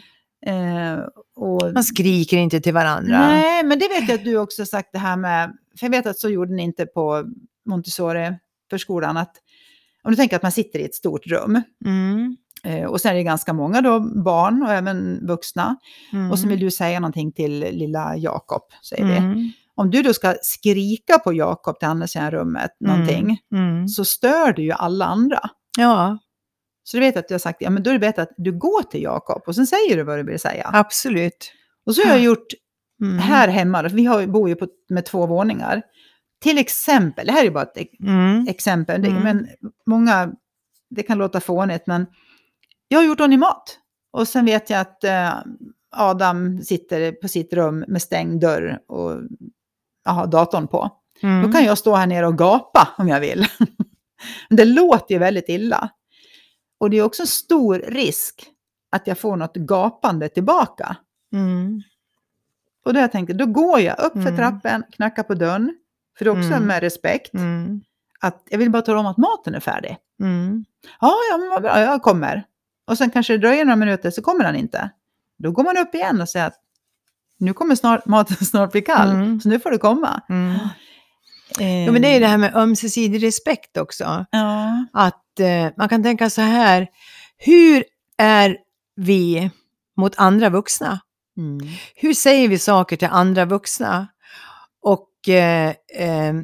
Eh, 0.47 0.99
och, 1.37 1.73
Man 1.75 1.85
skriker 1.85 2.37
inte 2.37 2.61
till 2.61 2.75
varandra. 2.75 3.19
nej, 3.29 3.65
men 3.65 3.79
det 3.79 3.89
vet 3.89 4.09
jag 4.09 4.19
att 4.19 4.25
du 4.25 4.37
också 4.39 4.63
har 4.63 4.67
sagt 4.67 4.89
det 4.93 4.99
här 4.99 5.17
med, 5.17 5.57
för 5.79 5.87
jag 5.87 5.91
vet 5.91 6.07
att 6.07 6.19
så 6.19 6.29
gjorde 6.29 6.55
ni 6.55 6.63
inte 6.63 6.87
på 6.87 7.25
Montessori-förskolan, 7.69 9.17
att 9.17 9.37
om 10.03 10.11
du 10.13 10.17
tänker 10.17 10.37
att 10.37 10.43
man 10.43 10.53
sitter 10.53 10.79
i 10.79 10.85
ett 10.85 10.95
stort 10.95 11.27
rum, 11.27 11.63
Mm. 11.85 12.37
eh, 12.65 12.85
och 12.85 13.01
sen 13.01 13.11
är 13.13 13.15
det 13.17 13.23
ganska 13.23 13.53
många 13.53 13.81
då, 13.81 14.01
barn 14.01 14.63
och 14.63 14.73
även 14.73 15.27
vuxna, 15.27 15.77
Mm. 16.13 16.31
och 16.31 16.39
så 16.39 16.49
vill 16.49 16.61
du 16.61 16.71
säga 16.71 17.01
någonting 17.01 17.33
till 17.33 17.59
lilla 17.61 18.17
Jakob, 18.17 18.63
säger 18.91 19.05
vi. 19.05 19.53
Mm. 19.79 19.87
Om 19.87 19.91
du 19.91 20.03
då 20.03 20.15
ska 20.15 20.35
skrika 20.43 21.19
på 21.19 21.33
Jakob 21.33 21.79
till 21.79 21.89
andra 21.89 22.07
sidan 22.07 22.31
rummet, 22.31 22.71
någonting, 22.81 23.39
Mm. 23.55 23.89
så 23.89 24.05
stör 24.05 24.53
du 24.53 24.63
ju 24.63 24.73
alla 24.73 25.05
andra. 25.05 25.41
Ja, 25.79 26.19
Så 26.85 26.97
du 26.97 27.01
vet 27.01 27.17
att 27.17 27.29
du 27.29 27.35
har 27.35 27.39
sagt, 27.39 27.63
ja 27.63 27.71
men 27.71 27.83
då 27.83 27.91
är 27.91 27.95
det 27.95 28.01
bättre 28.01 28.23
att 28.23 28.35
du 28.37 28.53
går 28.59 28.83
till 28.83 29.03
Jakob 29.03 29.43
och 29.47 29.55
sen 29.55 29.67
säger 29.67 29.97
du 29.97 30.03
vad 30.03 30.19
du 30.19 30.23
vill 30.23 30.41
säga. 30.41 30.71
absolut. 30.73 31.53
Och 31.87 31.95
så 31.95 32.03
har 32.03 32.09
jag 32.11 32.21
gjort 32.21 32.47
Mm. 33.03 33.19
här 33.19 33.49
hemma, 33.49 33.83
vi 33.83 34.05
har, 34.05 34.27
bor 34.27 34.49
ju 34.49 34.55
på, 34.55 34.69
med 34.89 35.05
två 35.07 35.27
våningar. 35.27 35.83
Till 36.43 36.59
exempel, 36.59 37.27
det 37.27 37.33
här 37.33 37.45
är 37.45 37.51
bara 37.51 37.63
ett 37.65 38.01
Mm. 38.01 38.49
exempel, 38.49 39.03
det, 39.03 39.09
Mm. 39.09 39.23
men 39.23 39.49
många, 39.87 40.33
det 40.91 41.03
kan 41.03 41.19
låta 41.19 41.41
fånigt, 41.41 41.87
men 41.87 42.07
jag 42.89 42.99
har 42.99 43.05
gjort 43.05 43.21
ordning 43.21 43.39
mat. 43.39 43.79
Och 44.13 44.29
sen 44.29 44.45
vet 44.45 44.71
jag 44.71 44.81
att 44.81 45.05
eh, 45.05 45.35
Adam 45.97 46.63
sitter 46.63 47.13
på 47.13 47.29
sitt 47.29 47.53
rum 47.53 47.85
med 47.89 48.03
stängd 48.03 48.41
dörr 48.41 48.79
och 48.89 49.21
jag 50.07 50.13
har 50.13 50.27
datorn 50.27 50.67
på. 50.69 50.91
Mm. 51.23 51.43
Då 51.47 51.53
kan 51.53 51.65
jag 51.65 51.79
stå 51.79 51.95
här 51.95 52.07
nere 52.07 52.27
och 52.27 52.39
gapa 52.39 52.89
om 52.99 53.09
jag 53.09 53.21
vill. 53.21 53.47
Det 54.51 54.65
låter 54.65 55.15
ju 55.15 55.19
väldigt 55.19 55.49
illa. 55.49 55.89
Och 56.81 56.91
det 56.91 56.97
är 56.97 57.03
också 57.03 57.27
stor 57.27 57.75
risk 57.79 58.47
att 58.93 59.07
jag 59.07 59.19
får 59.19 59.37
något 59.37 59.57
gapande 59.57 60.29
tillbaka. 60.29 60.97
Mm. 61.33 61.83
Och 62.85 62.95
då 62.95 63.01
jag 63.01 63.13
tänkte, 63.13 63.35
då 63.35 63.47
går 63.47 63.81
jag 63.81 63.99
upp 64.01 64.13
för 64.13 64.21
Mm. 64.21 64.37
trappen, 64.37 64.85
knackar 64.93 65.23
på 65.23 65.35
dörren, 65.35 65.77
för 66.19 66.25
det 66.25 66.29
är 66.31 66.33
också 66.39 66.53
Mm. 66.53 66.67
med 66.67 66.81
respekt, 66.81 67.35
Mm. 67.35 67.81
att 68.21 68.43
jag 68.51 68.59
vill 68.59 68.71
bara 68.71 68.83
tala 68.83 68.99
om 69.01 69.07
att 69.07 69.17
maten 69.17 69.55
är 69.55 69.61
färdig. 69.61 69.97
Mm. 70.21 70.65
Ja, 71.01 71.15
ja, 71.31 71.39
men 71.39 71.49
vad 71.49 71.63
bra, 71.63 71.81
jag 71.81 72.03
kommer. 72.03 72.45
Och 72.87 72.99
sen 72.99 73.11
kanske 73.11 73.33
det 73.33 73.39
dröjer 73.39 73.65
några 73.65 73.77
minuter, 73.77 74.11
så 74.11 74.23
kommer 74.23 74.45
han 74.45 74.57
inte. 74.57 74.91
Då 75.39 75.51
går 75.51 75.65
man 75.65 75.77
upp 75.79 75.95
igen 75.95 76.21
och 76.21 76.29
säger 76.29 76.47
att 76.47 76.61
nu 77.39 77.53
kommer 77.53 77.75
snart, 77.75 78.07
maten 78.07 78.37
snart 78.47 78.73
bli 78.73 78.83
kall, 78.83 79.11
Mm. 79.11 79.41
så 79.41 79.49
nu 79.49 79.61
får 79.61 79.71
du 79.71 79.79
komma. 79.79 80.21
Mm. 80.29 80.55
Eh, 81.61 81.85
Ja, 81.85 81.93
men 81.93 82.03
det 82.03 82.09
är 82.09 82.21
det 82.21 82.27
här 82.27 82.39
med 82.39 82.57
ömsesidig 82.57 83.23
respekt 83.23 83.77
också. 83.77 84.27
Ja. 84.31 84.85
Att 84.93 85.41
eh, 85.41 85.69
man 85.77 85.89
kan 85.89 86.03
tänka 86.03 86.31
så 86.31 86.41
här, 86.41 86.87
hur 87.39 87.85
är 88.19 88.57
vi 88.97 89.51
mot 89.97 90.15
andra 90.17 90.49
vuxna? 90.49 91.01
Mm. 91.39 91.69
Hur 91.95 92.15
säger 92.15 92.49
vi 92.49 92.59
saker 92.59 92.97
till 92.97 93.09
andra 93.11 93.45
vuxna? 93.45 94.07
Och 94.83 95.29
eh, 95.29 95.69
eh, 95.99 96.35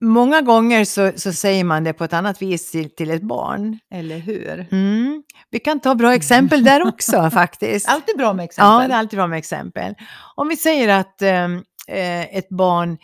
många 0.00 0.40
gånger 0.40 0.84
så, 0.84 1.12
så 1.16 1.32
säger 1.32 1.64
man 1.64 1.84
det 1.84 1.92
på 1.92 2.04
ett 2.04 2.12
annat 2.12 2.42
vis 2.42 2.70
till, 2.70 2.90
till 2.90 3.10
ett 3.10 3.22
barn. 3.22 3.78
Eller 3.94 4.18
hur? 4.18 4.66
Mm. 4.70 5.22
Vi 5.50 5.58
kan 5.58 5.80
ta 5.80 5.94
bra 5.94 6.14
exempel 6.14 6.64
där 6.64 6.88
också 6.88 7.30
faktiskt. 7.32 7.88
Alltid 7.88 8.16
bra 8.16 8.32
med 8.32 8.42
Ja, 8.42 8.44
exempel. 8.44 8.88
det 8.88 8.94
är 8.94 8.98
alltid 8.98 9.16
bra 9.16 9.26
med 9.26 9.38
exempel. 9.38 9.94
Om 10.34 10.48
vi 10.48 10.56
säger 10.56 10.88
att 10.88 11.22
ehm, 11.22 11.62
eh, 11.88 12.36
ett 12.36 12.48
barn 12.48 12.98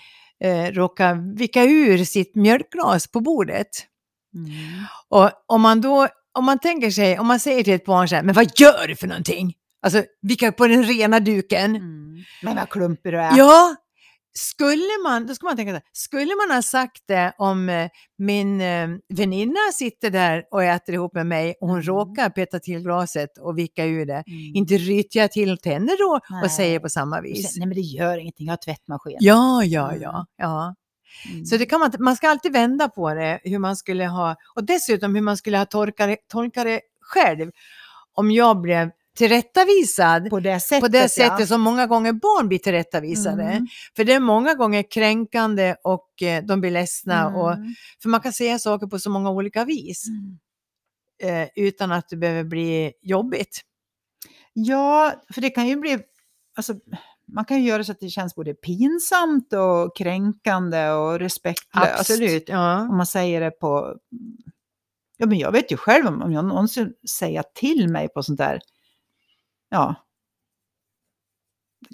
eh, 0.44 0.72
råkar 0.72 1.36
vicka 1.36 1.64
ur 1.64 2.04
sitt 2.04 2.34
mjölkglas 2.34 3.06
på 3.06 3.20
bordet. 3.20 3.68
Mm. 4.34 4.50
Och 5.08 5.30
om 5.46 5.60
man 5.62 5.80
då, 5.80 6.08
om 6.38 6.44
man 6.44 6.58
tänker 6.58 6.90
sig, 6.90 7.18
om 7.18 7.26
man 7.26 7.40
säger 7.40 7.64
till 7.64 7.74
ett 7.74 7.84
barn 7.84 8.08
så 8.08 8.14
här, 8.14 8.22
men 8.22 8.34
vad 8.34 8.50
gör 8.60 8.88
du 8.88 8.96
för 8.96 9.06
någonting? 9.06 9.54
Alltså, 9.82 10.04
vicka 10.22 10.52
på 10.52 10.66
den 10.66 10.84
rena 10.84 11.20
duken. 11.20 11.76
Mm. 11.76 12.24
Men 12.42 12.56
vad 12.56 12.68
klumpig 12.68 13.12
du 13.12 13.20
är. 13.20 13.38
Ja, 13.38 13.74
skulle 14.38 15.02
man, 15.04 15.26
då 15.26 15.34
ska 15.34 15.46
man 15.46 15.56
tänka 15.56 15.70
så 15.72 15.74
här, 15.74 15.82
skulle 15.92 16.32
man 16.34 16.56
ha 16.56 16.62
sagt 16.62 17.02
det 17.06 17.32
om 17.38 17.68
eh, 17.68 17.88
min 18.18 18.60
eh, 18.60 18.88
väninna 19.08 19.60
sitter 19.74 20.10
där 20.10 20.44
och 20.50 20.62
äter 20.64 20.94
ihop 20.94 21.14
med 21.14 21.26
mig 21.26 21.54
och 21.60 21.68
hon 21.68 21.76
Mm. 21.80 21.86
råkar 21.86 22.30
peta 22.30 22.60
till 22.60 22.80
glaset 22.82 23.38
och 23.38 23.58
vicka 23.58 23.84
ur 23.84 24.06
det. 24.06 24.12
Mm. 24.26 24.54
Inte 24.54 24.74
ryter 24.76 25.20
jag 25.20 25.32
till 25.32 25.58
henne 25.64 25.92
då 25.98 26.20
Nej. 26.30 26.42
och 26.44 26.50
säger 26.50 26.78
på 26.80 26.88
samma 26.88 27.20
vis. 27.20 27.56
Nej 27.56 27.66
men 27.68 27.74
det 27.74 27.80
gör 27.80 28.18
ingenting, 28.18 28.46
jag 28.46 28.52
har 28.52 28.56
tvättmaskin. 28.56 29.16
Ja, 29.20 29.64
ja, 29.64 29.88
Mm. 29.90 30.02
ja. 30.02 30.26
ja. 30.36 30.74
Mm. 31.32 31.44
Så 31.46 31.56
det 31.56 31.66
kan 31.66 31.80
man, 31.80 31.92
man 31.98 32.16
ska 32.16 32.28
alltid 32.28 32.52
vända 32.52 32.88
på 32.88 33.14
det, 33.14 33.40
hur 33.44 33.58
man 33.58 33.76
skulle 33.76 34.06
ha, 34.06 34.36
och 34.54 34.64
dessutom 34.64 35.14
hur 35.14 35.22
man 35.22 35.36
skulle 35.36 35.58
ha 35.58 35.64
tolkat 35.64 36.64
det 36.64 36.80
själv. 37.00 37.50
Om 38.14 38.30
jag 38.30 38.60
blev 38.60 38.90
tillrättavisad 39.16 40.30
på 40.30 40.40
det 40.40 40.60
sättet, 40.60 40.80
på 40.80 40.88
det 40.88 41.08
sättet 41.08 41.40
ja. 41.40 41.46
som 41.46 41.60
många 41.60 41.86
gånger 41.86 42.12
barn 42.12 42.48
blir 42.48 42.58
tillrättavisade. 42.58 43.42
Mm. 43.42 43.66
För 43.96 44.04
det 44.04 44.12
är 44.12 44.20
många 44.20 44.54
gånger 44.54 44.82
kränkande 44.90 45.76
och 45.84 46.22
eh, 46.22 46.44
de 46.44 46.60
blir 46.60 46.70
ledsna. 46.70 47.20
Mm. 47.20 47.34
Och, 47.34 47.56
för 48.02 48.08
man 48.08 48.20
kan 48.20 48.32
säga 48.32 48.58
saker 48.58 48.86
på 48.86 48.98
så 48.98 49.10
många 49.10 49.30
olika 49.30 49.64
vis 49.64 50.04
Mm. 50.08 51.42
eh, 51.42 51.48
utan 51.56 51.92
att 51.92 52.08
det 52.08 52.16
behöver 52.16 52.44
bli 52.44 52.92
jobbigt. 53.02 53.60
Ja, 54.52 55.12
för 55.34 55.40
det 55.40 55.50
kan 55.50 55.68
ju 55.68 55.76
bli, 55.76 55.98
alltså, 56.56 56.74
man 57.32 57.44
kan 57.44 57.62
ju 57.62 57.68
göra 57.68 57.84
så 57.84 57.92
att 57.92 58.00
det 58.00 58.08
känns 58.08 58.34
både 58.34 58.54
pinsamt 58.54 59.52
och 59.52 59.96
kränkande 59.96 60.90
och 60.90 61.18
respektlöst. 61.18 62.00
Absolut. 62.00 62.48
Ja. 62.48 62.80
Om 62.80 62.96
man 62.96 63.06
säger 63.06 63.40
det 63.40 63.50
på, 63.50 63.96
ja 65.16 65.26
men 65.26 65.38
jag 65.38 65.52
vet 65.52 65.72
ju 65.72 65.76
själv 65.76 66.06
om, 66.06 66.32
jag 66.32 66.44
någonsin 66.44 66.92
säger 67.18 67.44
till 67.54 67.88
mig 67.88 68.08
på 68.08 68.22
sånt 68.22 68.38
där, 68.38 68.60
ja, 69.74 69.94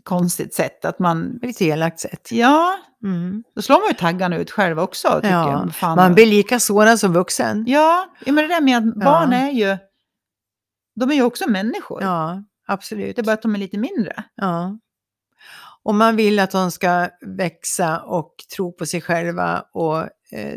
konstigt 0.05 0.55
sätt 0.55 0.85
att 0.85 0.99
man, 0.99 1.39
Lite 1.43 1.65
elakt 1.65 2.01
sätt. 2.01 2.29
ja, 2.33 2.79
Mm. 3.03 3.45
då 3.55 3.63
slår 3.63 3.81
man 3.81 3.89
ju 3.89 3.95
taggarna 3.95 4.37
ut 4.37 4.51
själv 4.51 4.79
också 4.81 5.09
tycker 5.15 5.31
Ja, 5.31 5.51
jag. 5.65 5.75
Fan. 5.75 5.97
Man 5.97 6.15
blir 6.15 6.27
lika 6.27 6.61
sårad 6.61 7.01
som 7.01 7.13
vuxen. 7.13 7.65
Ja, 7.67 8.09
ja, 8.27 8.33
men 8.33 8.49
det 8.49 8.55
där 8.55 8.61
med 8.61 8.79
att 8.79 8.95
barn 8.95 9.33
är 9.33 9.51
ju, 9.51 9.79
de 10.95 11.11
är 11.11 11.15
ju 11.15 11.23
också 11.23 11.49
människor. 11.51 12.03
Ja, 12.03 12.43
absolut. 12.67 13.17
Det 13.17 13.23
är 13.23 13.25
bara 13.25 13.33
att 13.33 13.43
de 13.43 13.55
är 13.55 13.59
lite 13.59 13.79
mindre. 13.79 14.25
Ja. 14.35 14.79
Och 15.83 15.95
man 15.95 16.17
vill 16.17 16.39
att 16.39 16.51
de 16.51 16.71
ska 16.71 17.09
växa 17.21 18.01
och 18.03 18.35
tro 18.57 18.73
på 18.73 18.87
sig 18.87 19.01
själva. 19.01 19.65
Och, 19.73 19.99
eh, 20.33 20.57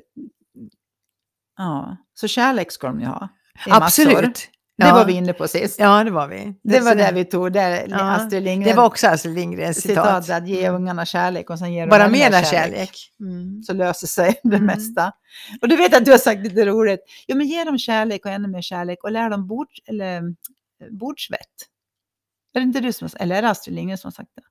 Ja, 1.58 1.98
så 2.14 2.28
kärlek 2.28 2.72
ska 2.72 2.88
de 2.88 3.00
ju 3.00 3.06
ha. 3.06 3.30
I 3.68 3.70
massor. 3.70 4.34
Det 4.78 4.86
ja. 4.88 4.94
var 4.94 5.06
vi 5.06 5.14
inne 5.14 5.34
på 5.34 5.48
sist. 5.48 5.80
Ja, 5.80 6.04
det 6.04 6.12
var 6.12 6.28
vi. 6.28 6.54
det 6.64 6.80
var 6.80 6.92
så 6.92 6.98
där 6.98 7.14
vi 7.14 7.26
tog, 7.26 7.54
där 7.54 7.86
Ja, 7.90 8.12
Astrid 8.12 8.44
Lindgren 8.44 8.72
Det 8.72 8.78
var 8.78 8.86
också 8.86 9.08
Astrid 9.08 9.36
Lindgrens 9.36 9.82
citat. 9.82 10.24
citat, 10.26 10.38
att 10.44 10.48
ge 10.48 10.70
ungarna 10.70 11.06
kärlek 11.06 11.50
och 11.50 11.60
sen 11.60 11.74
de 11.74 11.88
Bara 11.88 12.08
mera 12.10 12.44
kärlek. 12.44 12.92
Mm. 13.20 13.64
Så 13.64 13.74
löser 13.74 14.08
sig 14.08 14.40
det 14.44 14.56
Mm. 14.56 14.66
mesta. 14.66 15.12
Och 15.62 15.68
du 15.68 15.76
vet 15.76 15.96
att 15.96 16.06
du 16.06 16.12
har 16.12 16.18
sagt 16.18 16.42
lite 16.42 16.66
roligt, 16.66 17.00
jo 17.28 17.38
men 17.38 17.48
ge 17.48 17.64
dem 17.64 17.78
kärlek 17.78 18.26
och 18.26 18.32
ännu 18.32 18.48
mer 18.48 18.62
kärlek 18.62 19.04
och 19.04 19.12
lär 19.12 19.30
dem 19.30 19.48
bord, 19.48 19.68
eller, 19.88 20.18
eh, 20.18 20.22
bordsvett. 20.92 21.40
Är 22.56 22.60
det 22.60 22.64
inte 22.64 22.80
du 22.80 22.94
som 22.94 23.06
har, 23.14 23.22
eller 23.24 23.36
är 23.36 23.42
det 23.42 23.50
Astrid 23.50 23.76
Lindgren 23.76 23.98
som 23.98 24.08
har 24.08 24.12
sagt 24.12 24.32
det? 24.36 24.42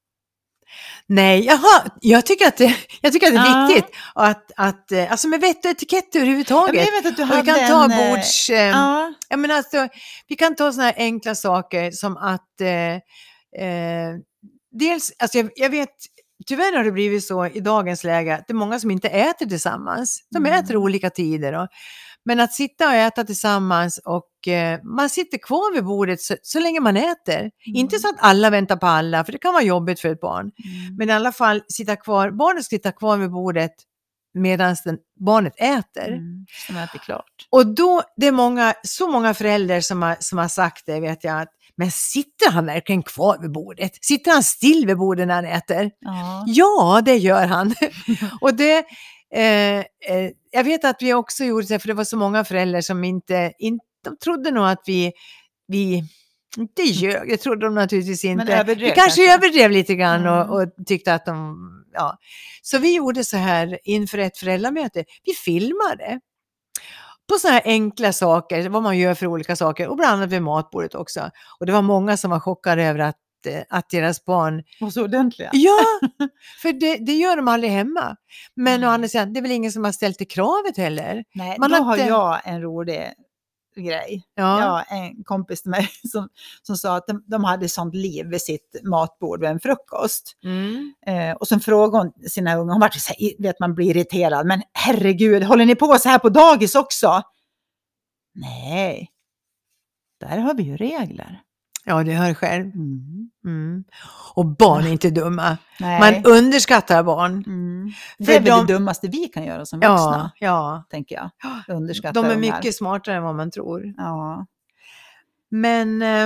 Nej, 1.07 1.45
jaha, 1.45 1.83
jag 2.01 2.27
tycker 2.27 2.47
att 2.49 2.57
det, 2.57 2.77
jag 3.01 3.13
tycker 3.13 3.27
att 3.27 3.33
det 3.33 3.39
är 3.39 3.61
Ja. 3.61 3.67
viktigt. 3.67 3.97
att, 4.15 4.51
att, 4.57 4.93
eh, 4.93 5.11
alltså 5.11 5.29
med 5.29 5.41
vett 5.41 5.65
och 5.65 5.71
etikett 5.71 6.17
överhuvudtaget. 6.17 6.87
jag 6.87 7.03
vet 7.03 7.07
att 7.07 7.17
du 7.17 7.23
och 7.23 7.29
vi 7.31 7.35
hade 7.35 7.53
kan 7.61 7.69
ta 7.69 7.85
en... 7.85 7.91
eh, 7.91 8.11
bords... 8.11 8.51
Eh, 8.51 8.69
Ja, 8.69 9.13
Jag 9.29 9.39
menar 9.39 9.55
alltså, 9.55 9.89
vi 10.29 10.37
kan 10.37 10.55
ta 10.57 10.73
sådana 10.73 10.85
här 10.91 10.95
enkla 10.99 11.35
saker 11.35 11.91
som 11.91 12.17
att 12.17 12.61
eh, 12.61 12.95
eh, 13.67 14.15
dels, 14.79 15.13
alltså 15.19 15.39
jag, 15.39 15.51
jag 15.57 15.71
vet, 15.71 15.89
tyvärr 16.47 16.77
har 16.77 16.85
det 16.85 16.93
blivit 16.93 17.25
så 17.25 17.47
i 17.47 17.61
dagens 17.61 18.05
läge 18.05 18.35
att 18.35 18.47
det 18.47 18.53
är 18.53 18.55
många 18.55 18.81
som 18.81 18.91
inte 18.91 19.09
äter 19.09 19.47
tillsammans. 19.47 20.21
De 20.31 20.47
Mm. 20.47 20.59
äter 20.65 20.77
olika 20.77 21.11
tider. 21.11 21.53
Då. 21.53 21.67
Men 22.25 22.41
att 22.41 22.53
sitta 22.53 22.89
och 22.89 22.95
äta 22.95 23.25
tillsammans 23.25 24.01
och 24.05 24.49
eh, 24.49 24.81
man 24.83 25.11
sitter 25.11 25.39
kvar 25.39 25.75
vid 25.75 25.85
bordet 25.85 26.21
så, 26.21 26.37
så 26.43 26.61
länge 26.61 26.81
man 26.81 26.97
äter. 26.97 27.51
Inte 27.65 27.99
så 27.99 28.09
att 28.09 28.17
alla 28.19 28.51
väntar 28.51 28.77
på 28.77 28.87
alla, 28.87 29.25
för 29.25 29.33
det 29.33 29.39
kan 29.39 29.53
vara 29.53 29.63
jobbigt 29.63 30.01
för 30.01 30.09
ett 30.09 30.21
barn. 30.21 30.41
Mm. 30.45 30.97
Men 30.97 31.11
i 31.11 31.13
alla 31.13 31.33
fall 31.33 31.63
sitta 31.69 31.97
kvar, 31.97 32.31
barnet 32.31 32.65
ska 32.65 32.77
sitta 32.77 32.93
kvar 32.93 33.17
vid 33.17 33.31
bordet 33.31 33.73
medan 34.35 34.77
barnet 35.21 35.55
äter. 35.57 36.09
Mm, 36.09 36.47
som 36.67 36.77
äter 36.77 36.99
klart. 36.99 37.47
Och 37.51 37.75
då, 37.75 38.03
det 38.17 38.27
är 38.27 38.33
många, 38.33 38.75
så 38.83 39.11
många 39.11 39.35
föräldrar 39.35 39.81
som 39.81 40.03
har, 40.03 40.17
som 40.21 40.39
har 40.39 40.49
sagt 40.49 40.87
det, 40.87 41.01
vet 41.01 41.25
jag, 41.25 41.41
att 41.41 41.53
men 41.77 41.91
sitter 41.91 42.51
han 42.51 42.67
verkligen 42.67 43.03
kvar 43.03 43.39
vid 43.41 43.53
bordet? 43.53 44.05
Sitter 44.05 44.31
han 44.31 44.43
still 44.43 44.87
vid 44.87 44.99
bordet 44.99 45.29
när 45.29 45.35
han 45.35 45.45
äter? 45.45 45.91
Ja. 46.01 46.45
Ja, 46.47 47.03
det 47.05 47.17
gör 47.17 47.47
han. 47.47 47.75
och 48.41 48.55
det, 48.55 48.85
jag 50.51 50.65
vet 50.65 50.85
att 50.85 51.03
vi 51.03 51.15
också 51.15 51.45
gjorde 51.45 51.67
det, 51.67 51.79
för 51.79 51.89
det 51.89 51.95
var 51.95 52.05
så 52.05 52.17
många 52.17 52.45
föräldrar 52.45 52.81
som 52.81 53.05
inte, 53.05 53.53
inte 53.59 53.85
de 54.05 54.17
trodde 54.17 54.51
nog 54.51 54.67
att 54.67 54.83
vi, 54.87 55.13
vi 55.69 56.05
inte 56.59 56.83
ljög, 56.83 57.29
det 57.29 57.37
trodde 57.37 57.67
de 57.67 57.75
naturligtvis 57.75 58.25
inte. 58.25 58.53
överdrev 58.55 58.79
vi 58.79 58.95
kanske 58.95 59.27
kanske. 59.27 59.35
överdrev 59.35 59.71
lite 59.71 59.95
grann 59.95 60.21
Mm. 60.21 60.51
och, 60.51 60.63
och 60.63 60.69
tyckte 60.87 61.15
att 61.15 61.27
de 61.27 61.57
ja. 61.93 62.19
Så 62.63 62.79
vi 62.79 62.95
gjorde 62.97 63.25
så 63.25 63.37
här 63.37 63.79
inför 63.85 64.19
ett 64.19 64.39
föräldramöte. 64.39 65.05
Vi 65.25 65.33
filmade 65.33 66.21
på 67.29 67.39
sådana 67.39 67.55
här 67.55 67.63
enkla 67.65 68.13
saker, 68.13 68.69
vad 68.69 68.83
man 68.83 68.99
gör 68.99 69.15
för 69.15 69.27
olika 69.27 69.57
saker 69.57 69.89
och 69.89 69.97
bland 69.97 70.13
annat 70.13 70.31
vid 70.31 70.43
matbordet 70.43 70.95
också. 70.95 71.31
Och 71.61 71.67
det 71.67 71.73
var 71.73 71.83
många 71.83 72.17
som 72.17 72.31
var 72.31 72.41
chockade 72.41 72.85
över 72.85 72.99
att, 73.01 73.17
eh, 73.17 73.22
att 73.69 73.91
deras 73.91 74.25
barn 74.25 74.63
Och 74.81 74.93
så 74.93 75.05
ordentliga. 75.05 75.51
Ja, 75.53 75.79
för 76.63 76.73
det, 76.73 76.97
det 76.97 77.13
gör 77.13 77.37
de 77.37 77.49
aldrig 77.49 77.73
hemma. 77.73 78.17
Men 78.55 78.81
Nej. 78.81 78.89
å 78.89 78.93
andra 78.93 79.09
sidan, 79.09 79.33
det 79.33 79.41
är 79.41 79.43
väl 79.43 79.51
ingen 79.51 79.73
som 79.73 79.85
har 79.85 79.93
ställt 79.93 80.19
det 80.19 80.25
kravet 80.25 80.77
heller. 80.77 81.25
Nej, 81.35 81.57
Man 81.59 81.71
då 81.71 81.77
har 81.77 81.85
har 81.85 81.97
inte- 81.97 82.09
jag 82.09 82.41
en 82.45 82.63
rolig 82.63 83.13
grej. 83.77 84.23
Ja. 84.35 84.61
Jag 84.61 84.69
har 84.69 84.85
en 85.05 85.25
kompis 85.25 85.63
till 85.63 85.71
mig 85.71 85.89
som, 86.13 86.29
som 86.63 86.77
sa 86.77 86.97
att 86.97 87.07
de, 87.07 87.25
de 87.27 87.45
hade 87.45 87.69
sånt 87.69 87.95
liv 87.95 88.27
vid 88.27 88.41
sitt 88.43 88.77
matbord 88.83 89.41
vid 89.41 89.51
en 89.51 89.61
frukost. 89.61 90.37
Mm. 90.45 90.95
Eh, 91.07 91.37
och 91.37 91.49
sen 91.49 91.61
frågade 91.61 92.05
hon 92.05 92.29
sina 92.29 92.57
unga, 92.57 92.73
hon 92.73 92.81
var 92.81 92.89
så 92.91 93.15
här, 93.19 93.43
vet 93.43 93.61
man 93.61 93.75
blir 93.75 93.91
irriterad, 93.97 94.47
men 94.47 94.63
herregud, 94.73 95.43
håller 95.43 95.65
ni 95.67 95.75
på 95.75 95.99
så 95.99 96.09
här 96.09 96.19
på 96.19 96.29
dagis 96.29 96.75
också? 96.75 97.23
Nej, 98.35 99.09
där 100.21 100.39
har 100.39 100.55
vi 100.55 100.63
ju 100.63 100.77
regler. 100.77 101.41
Ja, 101.85 102.03
det 102.05 102.13
hör 102.13 102.35
själv. 102.35 102.65
Mm. 102.75 103.31
Mm. 103.45 103.85
Och 104.35 104.47
barn 104.47 104.85
är 104.87 104.91
inte 104.93 105.11
dumma. 105.11 105.59
Nej. 105.81 106.01
Man 106.23 106.33
underskattar 106.33 107.03
barn. 107.03 107.33
mm. 107.47 107.93
Det 108.19 108.37
är 108.37 108.41
väl 108.41 108.51
de- 108.51 108.67
det 108.67 108.73
dummaste 108.75 109.09
vi 109.09 109.29
kan 109.29 109.45
göra 109.45 109.67
som 109.67 109.79
vuxna, 109.81 110.31
Ja, 110.39 110.47
ja. 110.47 110.85
tänker 110.91 111.15
jag. 111.15 111.31
Underskatta 111.77 112.23
De 112.23 112.29
är 112.31 112.37
ungar. 112.37 112.57
mycket 112.57 112.77
smartare 112.77 113.17
än 113.17 113.23
vad 113.23 113.35
man 113.35 113.51
tror. 113.51 113.95
Ja. 113.97 114.47
Men 115.49 116.03
eh, 116.03 116.23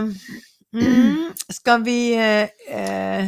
mm, 0.83 1.33
ska 1.49 1.77
vi... 1.77 2.15
Eh, 2.15 2.79
eh, 2.81 3.27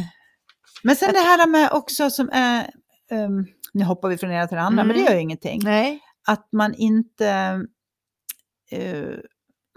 Men 0.83 0.95
sen 0.95 1.13
det 1.13 1.19
här 1.19 1.47
med 1.47 1.71
också 1.71 2.09
som 2.09 2.29
är, 2.33 2.69
ehm, 3.11 3.45
nu 3.73 3.85
hoppar 3.85 4.09
vi 4.09 4.17
från 4.17 4.31
ena 4.31 4.47
till 4.47 4.55
det 4.57 4.61
andra, 4.63 4.83
men 4.83 4.95
det 4.95 5.01
Mm. 5.01 5.05
gör 5.05 5.15
ju 5.15 5.21
ingenting. 5.21 5.61
nej, 5.63 5.99
Att 6.27 6.47
man 6.51 6.73
inte, 6.73 7.27
eh, 8.71 9.07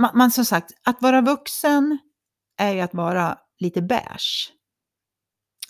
man, 0.03 0.11
man 0.15 0.31
som 0.31 0.45
sagt, 0.45 0.71
att 0.87 1.03
vara 1.03 1.21
vuxen 1.21 1.99
är 2.63 2.73
ju 2.73 2.81
att 2.81 2.95
vara 2.95 3.39
lite 3.61 3.83
beige. 3.83 4.53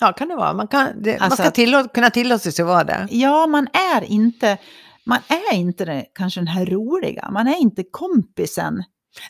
ja 0.01 0.13
kan 0.13 0.29
det 0.29 0.37
vara. 0.37 0.53
Man, 0.53 0.69
kan, 0.69 1.03
det, 1.03 1.13
man 1.13 1.23
Alltså 1.23 1.37
ska 1.43 1.49
att- 1.49 1.55
tillåt, 1.55 1.93
kunna 1.93 2.11
tillåta 2.11 2.51
sig 2.51 2.63
att 2.63 2.69
vara 2.69 2.85
det. 2.85 3.09
Ja, 3.11 3.47
man 3.47 3.69
är 3.95 4.03
inte, 4.05 4.59
man 5.07 5.19
är 5.29 5.55
inte 5.55 5.85
det, 5.85 6.07
kanske 6.15 6.41
den 6.41 6.47
här 6.47 6.67
roliga, 6.67 7.31
man 7.31 7.47
är 7.49 7.57
inte 7.61 7.85
kompisen. 7.91 8.83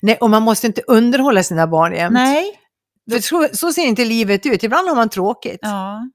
Nej, 0.02 0.16
och 0.20 0.30
man 0.30 0.42
måste 0.42 0.66
inte 0.66 0.82
underhålla 0.86 1.42
sina 1.42 1.66
barn 1.66 1.92
jämt. 1.92 2.12
Nej. 2.14 2.58
För 3.10 3.18
så, 3.18 3.48
så 3.52 3.72
ser 3.72 3.82
inte 3.86 4.04
livet 4.04 4.46
ut. 4.46 4.62
Ibland 4.62 4.88
har 4.88 4.96
man 4.96 5.08
tråkigt. 5.08 5.58
Ja. 5.62 6.08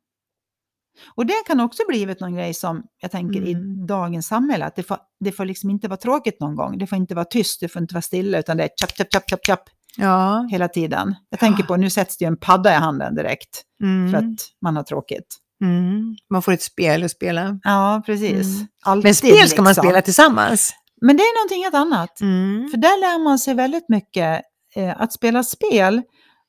Och 1.16 1.26
det 1.26 1.44
kan 1.48 1.60
också 1.60 1.84
blivit 1.88 2.20
någon 2.20 2.36
grej 2.36 2.54
som 2.54 2.84
jag 3.02 3.12
tänker 3.12 3.48
i 3.48 3.54
Mm. 3.54 3.86
dagens 3.88 4.28
samhälle, 4.28 4.66
att 4.66 4.76
det 4.76 4.84
får, 4.84 4.98
det 5.20 5.32
får 5.32 5.46
liksom 5.46 5.70
inte 5.70 5.88
vara 5.88 5.98
tråkigt 5.98 6.40
någon 6.40 6.56
gång. 6.56 6.78
Det 6.78 6.88
får 6.88 6.98
inte 6.98 7.16
vara 7.16 7.26
tyst, 7.26 7.60
det 7.60 7.70
får 7.70 7.82
inte 7.82 7.94
vara 7.94 8.02
stilla, 8.02 8.40
utan 8.40 8.58
det 8.58 8.64
är 8.64 8.70
chap, 8.82 8.92
chap, 8.98 9.08
chap, 9.14 9.24
chap, 9.30 9.40
chap 9.48 9.60
Ja. 9.98 10.48
hela 10.52 10.68
tiden. 10.68 11.16
Jag 11.30 11.40
tänker 11.40 11.64
på, 11.64 11.76
nu 11.76 11.90
sätts 11.90 12.18
det 12.18 12.26
ju 12.26 12.28
en 12.28 12.38
padda 12.38 12.72
i 12.72 12.76
handen 12.76 13.16
direkt 13.16 13.64
Mm. 13.84 14.12
för 14.12 14.18
att 14.18 14.40
man 14.62 14.76
har 14.76 14.84
tråkigt. 14.84 15.38
Mm. 15.64 16.16
Man 16.30 16.42
får 16.42 16.52
ett 16.52 16.62
spel 16.62 17.04
att 17.04 17.12
spela. 17.12 17.60
Ja, 17.64 18.04
precis. 18.06 18.56
Mm. 18.56 18.68
Alltid, 18.86 19.04
Men 19.04 19.16
spel 19.16 19.50
ska 19.50 19.62
man 19.62 19.70
liksom. 19.70 19.84
spela 19.84 20.02
tillsammans. 20.02 20.74
Men 21.02 21.18
det 21.18 21.24
är 21.24 21.38
någonting 21.40 21.64
helt 21.64 21.76
annat. 21.76 22.22
Mm. 22.22 22.70
För 22.72 22.78
där 22.78 23.00
lär 23.02 23.24
man 23.24 23.40
sig 23.40 23.54
väldigt 23.54 23.90
mycket. 23.90 24.42
Eh, 24.76 25.02
att 25.02 25.14
spela 25.14 25.44
spel, 25.44 26.02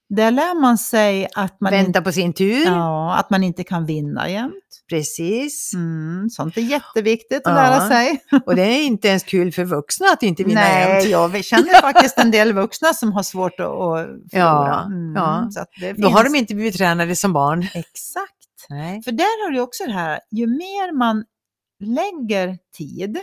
där 0.08 0.30
lär 0.30 0.60
man 0.60 0.78
sig 0.78 1.28
att 1.34 1.60
man, 1.60 1.70
Vänta 1.72 2.02
på 2.02 2.12
sin 2.12 2.32
tur. 2.32 2.64
ja, 2.66 3.16
att 3.16 3.30
man 3.30 3.44
inte 3.44 3.64
kan 3.64 3.86
vinna 3.86 4.30
jämt. 4.30 4.54
Precis. 4.88 5.74
Mm, 5.74 6.30
sånt 6.30 6.56
är 6.56 6.60
jätteviktigt 6.60 7.46
att 7.46 7.54
Ja. 7.56 7.62
lära 7.62 7.88
sig. 7.88 8.20
Och 8.46 8.56
det 8.56 8.62
är 8.62 8.82
inte 8.86 9.08
ens 9.08 9.22
kul 9.22 9.52
för 9.52 9.64
vuxna 9.64 10.06
att 10.12 10.22
inte 10.22 10.44
vinna 10.44 10.60
Nej, 10.60 10.88
jämt. 10.98 11.10
jag 11.10 11.28
vi 11.28 11.42
känner 11.42 11.80
faktiskt 11.80 12.18
en 12.18 12.30
del 12.30 12.52
vuxna 12.52 12.94
som 12.94 13.12
har 13.12 13.22
svårt 13.22 13.52
att, 13.52 13.56
förlora. 13.58 14.24
Ja, 14.32 14.82
Mm, 14.86 15.16
ja. 15.16 15.48
Så 15.50 15.64
Då 15.96 16.08
har 16.08 16.18
finns- 16.22 16.32
de 16.32 16.38
inte 16.38 16.54
blivit 16.54 16.76
tränade 16.76 17.16
som 17.16 17.32
barn. 17.32 17.62
Exakt. 17.62 18.32
Nej. 18.68 19.02
För 19.02 19.12
där 19.12 19.44
har 19.46 19.50
du 19.50 19.60
också 19.60 19.84
det 19.84 19.92
här, 19.92 20.20
ju 20.30 20.46
mer 20.46 20.92
man 20.98 21.24
lägger 21.84 22.58
tid 22.76 23.18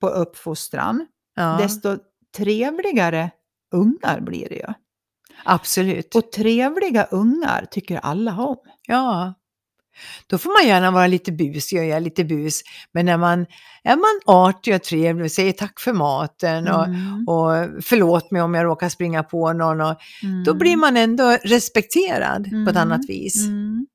på 0.00 0.08
uppfostran, 0.08 1.06
Ja, 1.36 1.56
desto 1.62 1.96
trevligare 2.36 3.30
ungar 3.74 4.20
blir 4.20 4.48
det 4.48 4.54
ju. 4.54 4.66
Absolut. 5.44 6.14
Och 6.14 6.32
trevliga 6.32 7.04
ungar 7.04 7.66
tycker 7.70 7.96
alla 8.02 8.36
om. 8.42 8.56
Ja. 8.86 9.34
Då 10.26 10.38
får 10.38 10.60
man 10.62 10.68
gärna 10.68 10.90
vara 10.90 11.06
lite 11.06 11.32
busig 11.32 11.78
och 11.78 11.84
göra 11.86 11.98
lite 11.98 12.24
bus. 12.24 12.60
Men 12.92 13.06
när 13.06 13.16
man 13.16 13.46
är 13.84 13.96
man 13.96 14.20
artig 14.36 14.74
och 14.74 14.82
trevlig 14.82 15.24
och 15.24 15.30
säger 15.32 15.52
tack 15.52 15.80
för 15.80 15.92
maten 15.92 16.68
och, 16.68 16.84
Mm. 16.84 17.28
och 17.28 17.82
förlåt 17.84 18.30
mig 18.30 18.42
om 18.42 18.54
jag 18.54 18.64
råkar 18.64 18.88
springa 18.88 19.22
på 19.22 19.52
någon. 19.52 19.80
Och, 19.80 19.96
Då 20.44 20.50
Mm. 20.50 20.58
blir 20.58 20.76
man 20.76 20.96
ändå 20.96 21.30
respekterad 21.44 22.42
på 22.44 22.48
ett 22.70 22.76
Mm. 22.76 22.76
annat 22.76 23.08
vis. 23.08 23.46
Mm. 23.46 23.86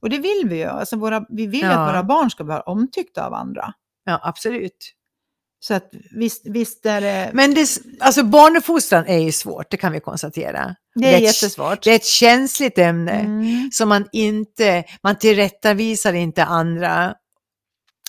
Och 0.00 0.10
det 0.10 0.18
vill 0.18 0.42
vi 0.44 0.56
ju. 0.56 0.64
Alltså 0.64 0.96
våra, 0.96 1.24
vi 1.28 1.46
vill 1.46 1.60
Ja. 1.60 1.70
att 1.72 1.90
våra 1.90 2.02
barn 2.02 2.30
ska 2.30 2.44
vara 2.44 2.60
omtyckta 2.60 3.26
av 3.26 3.34
andra. 3.34 3.72
Ja, 4.04 4.20
absolut. 4.22 4.92
Så 5.60 5.74
att 5.74 5.90
visst, 6.10 6.42
visst 6.46 6.86
är 6.86 7.00
det, 7.00 7.30
Men 7.34 7.54
det, 7.54 7.68
alltså 8.00 8.22
barnuppfostran 8.22 9.06
är 9.06 9.18
ju 9.18 9.32
svårt, 9.32 9.70
det 9.70 9.76
kan 9.76 9.92
vi 9.92 10.00
konstatera. 10.00 10.74
det 10.94 11.06
är 11.06 11.10
det 11.12 11.16
är 11.16 11.20
jättesvårt. 11.20 11.82
Det 11.82 11.90
är 11.90 11.96
ett 11.96 12.04
känsligt 12.06 12.78
ämne. 12.78 13.12
Mm. 13.12 13.70
som 13.72 13.88
man 13.88 14.06
inte, 14.12 14.84
man 15.02 15.18
tillrättavisar 15.18 16.12
inte 16.12 16.44
andra. 16.44 17.14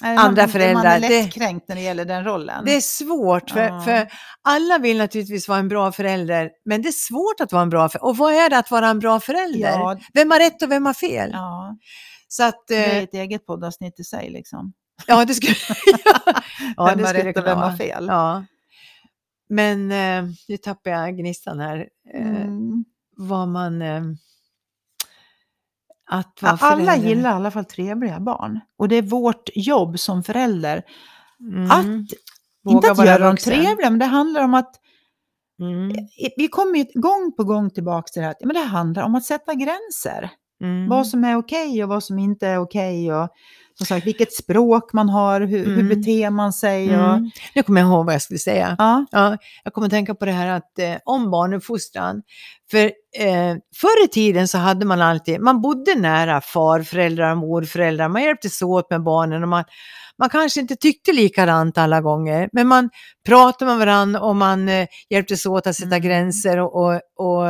Nej, 0.02 0.18
andra 0.18 0.42
man, 0.44 0.50
föräldrar, 0.50 0.84
Man 0.84 0.86
är 0.86 1.00
det- 1.00 1.10
lättkränkt 1.24 1.68
när 1.68 1.76
det 1.76 1.82
gäller 1.82 2.06
den 2.06 2.24
rollen. 2.24 2.66
Det 2.66 2.76
är 2.76 2.82
svårt, 2.82 3.50
för, 3.50 3.60
Ja. 3.68 3.82
för 3.82 4.08
alla 4.42 4.78
vill 4.78 4.98
naturligtvis 4.98 5.48
vara 5.48 5.60
en 5.60 5.68
bra 5.68 5.92
förälder, 5.92 6.50
men 6.66 6.82
det 6.82 6.88
är 6.90 6.92
svårt 6.92 7.42
att 7.42 7.52
vara 7.52 7.62
en 7.64 7.70
bra 7.70 7.90
förälder. 7.90 8.08
Och 8.10 8.18
vad 8.18 8.34
är 8.34 8.50
det 8.50 8.58
att 8.58 8.72
vara 8.72 8.88
en 8.88 9.00
bra 9.00 9.20
förälder? 9.20 9.60
ja, 9.70 10.00
Vem 10.14 10.32
har 10.32 10.40
rätt 10.40 10.62
och 10.62 10.72
vem 10.72 10.86
har 10.86 10.94
fel? 10.94 11.30
ja, 11.34 11.76
Så 12.28 12.44
att, 12.44 12.64
det 12.68 12.76
är 12.76 12.96
eh, 12.96 13.04
ett 13.04 13.14
eget 13.14 13.46
poddavsnitt 13.46 14.00
i 14.00 14.04
sig. 14.04 14.30
Liksom. 14.30 14.74
ja, 15.08 15.26
det 15.26 15.34
skulle, 15.34 15.56
ja, 16.06 16.34
vem 16.88 16.98
det 16.98 17.06
har 17.08 17.14
rätt 17.14 17.38
och 17.38 17.46
vem 17.46 17.58
har 17.58 17.72
fel? 17.78 18.06
Ja. 18.08 18.46
Men 19.50 19.92
eh, 19.92 20.32
nu 20.48 20.58
tappar 20.58 20.92
jag 20.92 21.18
gnistan 21.18 21.60
här. 21.60 21.90
Eh, 22.14 22.28
Mm. 22.28 22.86
Vad 23.18 23.48
man... 23.48 23.82
Eh, 23.82 24.02
att 26.12 26.42
vara 26.42 26.58
Ja, 26.62 26.68
alla 26.68 26.86
förälder. 26.86 27.10
gillar 27.10 27.30
i 27.30 27.34
alla 27.34 27.52
fall 27.52 27.66
trevliga 27.66 28.20
barn. 28.20 28.60
Och 28.78 28.88
det 28.90 28.96
är 28.96 29.02
vårt 29.02 29.50
jobb 29.56 30.00
som 30.00 30.24
förälder 30.24 30.84
Mm. 31.40 31.72
att, 31.72 31.86
Våga 32.64 32.76
inte 32.90 32.92
att 33.02 33.08
göra 33.08 33.26
dem 33.26 33.38
trevliga, 33.38 33.90
men 33.90 34.00
det 34.00 34.06
handlar 34.06 34.44
om 34.44 34.54
att 34.54 34.76
Mm. 35.62 35.92
vi 36.38 36.48
kommer 36.48 36.78
ju 36.78 36.86
gång 36.94 37.34
på 37.38 37.44
gång 37.44 37.70
tillbaka 37.70 38.08
till 38.08 38.22
det 38.22 38.26
här, 38.28 38.36
ja, 38.40 38.48
men 38.48 38.54
det 38.56 38.62
handlar 38.62 39.04
om 39.04 39.16
att 39.16 39.24
sätta 39.24 39.54
gränser. 39.54 40.30
Mm. 40.62 40.90
Vad 40.90 41.08
som 41.08 41.24
är 41.24 41.36
okej 41.38 41.84
och 41.84 41.90
vad 41.90 42.04
som 42.04 42.20
inte 42.20 42.48
är 42.48 42.58
okej. 42.58 43.14
Och 43.14 43.30
som 43.80 43.86
sagt, 43.86 44.08
vilket 44.08 44.34
språk 44.34 44.94
man 44.94 45.10
har, 45.10 45.42
hur, 45.42 45.66
hur 45.66 45.74
Mm. 45.80 45.88
beter 45.90 46.30
man 46.30 46.54
sig. 46.54 46.88
Och, 46.98 47.14
Mm. 47.14 47.30
Nu 47.56 47.64
kommer 47.64 47.82
jag 47.82 47.90
ihåg 47.90 48.06
vad 48.06 48.14
jag 48.16 48.22
skulle 48.22 48.40
säga. 48.40 48.76
ja, 48.78 49.06
Ja, 49.12 49.38
jag 49.64 49.74
kommer 49.74 49.88
att 49.88 49.92
tänka 49.92 50.16
på 50.16 50.26
det 50.26 50.32
här 50.32 50.48
att, 50.48 50.80
eh, 50.80 50.96
om 51.06 51.32
barnuppfostran. 51.32 52.22
För 52.72 52.86
eh, 53.20 53.56
förr 53.76 54.06
i 54.06 54.08
tiden 54.08 54.48
så 54.48 54.58
hade 54.58 54.86
man 54.86 55.02
alltid, 55.02 55.42
man 55.42 55.62
bodde 55.62 55.96
nära 55.96 56.42
farföräldrar 56.42 57.32
och 57.32 57.38
morföräldrar, 57.38 58.08
man 58.10 58.24
hjälptes 58.24 58.62
åt 58.62 58.90
med 58.90 59.04
barnen 59.04 59.44
och 59.44 59.50
man, 59.50 59.64
man 60.18 60.30
kanske 60.30 60.60
inte 60.60 60.76
tyckte 60.76 61.14
likadant 61.14 61.78
alla 61.78 62.02
gånger, 62.02 62.50
men 62.54 62.68
man 62.68 62.90
pratade 63.26 63.72
med 63.72 63.80
varandra 63.80 64.22
och 64.22 64.36
man 64.36 64.70
eh, 64.70 64.88
hjälptes 65.10 65.46
åt 65.46 65.68
att 65.68 65.76
sätta 65.76 65.96
Mm. 65.96 66.02
gränser 66.02 66.60
och, 66.60 66.76
och, 66.76 67.02
och 67.18 67.50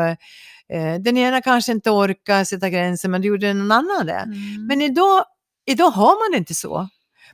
eh, 0.74 0.96
den 1.00 1.18
ena 1.18 1.42
kanske 1.42 1.72
inte 1.72 1.92
orkade 1.92 2.46
sätta 2.46 2.70
gränser 2.70 3.10
men 3.10 3.22
det 3.22 3.28
gjorde 3.28 3.54
någon 3.54 3.72
annan 3.72 4.06
det. 4.06 4.14
Mm. 4.14 4.68
Men 4.68 4.82
idag, 4.82 5.24
idag 5.72 5.90
har 5.92 6.26
man 6.26 6.32
det 6.32 6.38
inte 6.38 6.54
så. 6.56 6.88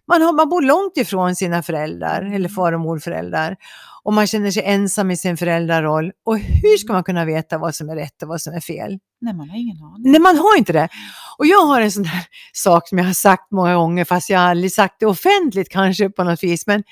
Man, 0.07 0.21
har, 0.21 0.33
man 0.33 0.49
bor 0.49 0.61
långt 0.61 0.97
ifrån 0.97 1.35
sina 1.35 1.63
föräldrar 1.63 2.21
Mm. 2.21 2.33
eller 2.33 2.49
far 2.49 2.73
och 2.73 2.79
morföräldrar. 2.79 3.55
Och 4.03 4.13
man 4.13 4.27
känner 4.27 4.51
sig 4.51 4.63
ensam 4.65 5.11
i 5.11 5.17
sin 5.17 5.37
föräldraroll. 5.37 6.11
Och 6.25 6.37
hur 6.37 6.77
ska 6.77 6.93
man 6.93 7.03
kunna 7.03 7.25
veta 7.25 7.57
vad 7.57 7.75
som 7.75 7.89
är 7.89 7.95
rätt 7.95 8.23
och 8.23 8.27
vad 8.29 8.41
som 8.41 8.53
är 8.53 8.59
fel? 8.59 8.99
Nej, 9.21 9.33
man 9.33 9.49
har 9.49 9.57
ingen 9.57 9.77
aning. 9.83 10.11
Nej, 10.11 10.21
man 10.21 10.37
har 10.37 10.57
inte 10.57 10.73
det. 10.73 10.89
Och 11.37 11.45
jag 11.45 11.65
har 11.65 11.81
en 11.81 11.91
sån 11.91 12.05
här 12.05 12.25
sak 12.53 12.89
som 12.89 12.97
jag 12.97 13.05
har 13.05 13.13
sagt 13.13 13.51
många 13.51 13.75
gånger, 13.75 14.05
fast 14.05 14.29
jag 14.29 14.39
har 14.39 14.47
aldrig 14.47 14.73
sagt 14.73 14.95
det 14.99 15.05
offentligt 15.05 15.69
kanske 15.69 16.09
på 16.09 16.23
något 16.23 16.43
vis. 16.43 16.67
Men 16.67 16.83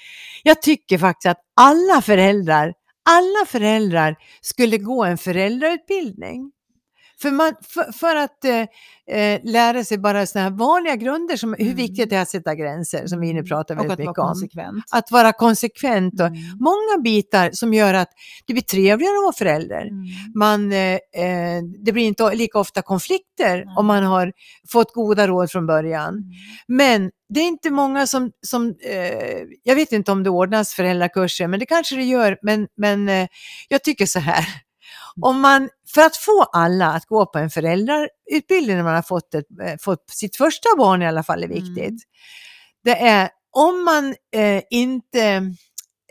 jag 0.44 0.62
tycker 0.62 0.98
faktiskt 0.98 1.32
att 1.32 1.40
alla 1.62 2.02
föräldrar, 2.02 2.74
alla 3.10 3.46
föräldrar 3.48 4.16
skulle 4.42 4.78
gå 4.78 5.04
en 5.04 5.18
föräldrautbildning. 5.18 6.52
För, 7.24 7.32
man, 7.32 7.54
för, 7.74 7.92
för 7.92 8.16
att 8.16 8.46
eh, 8.46 9.18
eh, 9.18 9.40
lära 9.44 9.84
sig 9.84 9.98
bara 9.98 10.26
sådana 10.26 10.50
här 10.50 10.58
vanliga 10.58 10.96
grunder 10.96 11.38
som 11.38 11.54
hur 11.54 11.66
Mm. 11.66 11.76
viktigt 11.76 12.10
det 12.10 12.16
är 12.16 12.22
att 12.22 12.30
sätta 12.30 12.56
gränser 12.56 13.08
som 13.08 13.20
vi 13.20 13.34
nu 13.34 13.44
pratar 13.44 13.76
väldigt 13.76 13.92
att 13.92 14.00
vara 14.00 14.10
mycket 14.10 14.20
om. 14.20 14.28
konsekvent. 14.28 14.84
Att 14.92 15.12
vara 15.12 15.34
konsekvent 15.34 16.14
och 16.14 16.28
Mm. 16.28 16.40
många 16.60 17.02
bitar 17.04 17.50
som 17.54 17.74
gör 17.74 17.94
att 17.94 18.10
det 18.48 18.54
blir 18.54 18.64
trevligare 18.64 19.18
att 19.18 19.24
vara 19.24 19.34
förälder. 19.34 19.82
Mm. 19.82 20.06
Man, 20.36 20.72
eh, 20.72 20.94
eh, 20.94 21.62
det 21.86 21.92
blir 21.92 22.04
inte 22.08 22.36
lika 22.36 22.60
ofta 22.60 22.82
konflikter 22.82 23.66
om 23.78 23.86
man 23.86 24.04
har 24.04 24.34
fått 24.72 24.94
goda 24.94 25.28
råd 25.28 25.52
från 25.52 25.68
början. 25.68 26.10
Mm. 26.14 26.24
Men 26.68 27.12
det 27.34 27.40
är 27.40 27.48
inte 27.48 27.70
många 27.70 28.08
som, 28.08 28.32
som 28.48 28.76
eh, 28.90 29.42
jag 29.64 29.76
vet 29.76 29.92
inte 29.92 30.12
om 30.12 30.24
det 30.24 30.30
ordnas 30.30 30.74
föräldrakurser, 30.74 31.48
men 31.48 31.60
det 31.60 31.66
kanske 31.66 31.96
det 31.96 32.04
gör. 32.04 32.38
Men, 32.42 32.68
men 32.78 33.10
eh, 33.10 33.28
jag 33.70 33.84
tycker 33.84 34.06
så 34.06 34.20
här, 34.20 34.46
om 35.21 35.41
man, 35.41 35.69
för 35.93 36.02
att 36.02 36.17
få 36.17 36.43
alla 36.43 36.91
att 36.91 37.06
gå 37.06 37.26
på 37.26 37.39
en 37.39 37.49
föräldrautbildning 37.49 38.76
när 38.78 38.84
man 38.84 38.95
har 38.95 39.02
fått, 39.02 39.34
ett, 39.34 39.45
eh, 39.63 39.76
fått 39.82 40.10
sitt 40.10 40.36
första 40.36 40.69
barn 40.78 41.02
i 41.02 41.08
alla 41.08 41.23
fall 41.23 41.43
är 41.43 41.47
viktigt. 41.47 41.78
Mm. 41.78 41.99
Det 42.84 42.99
är 43.08 43.30
om 43.52 43.84
man 43.84 44.15
eh, 44.36 44.63
inte 44.69 45.54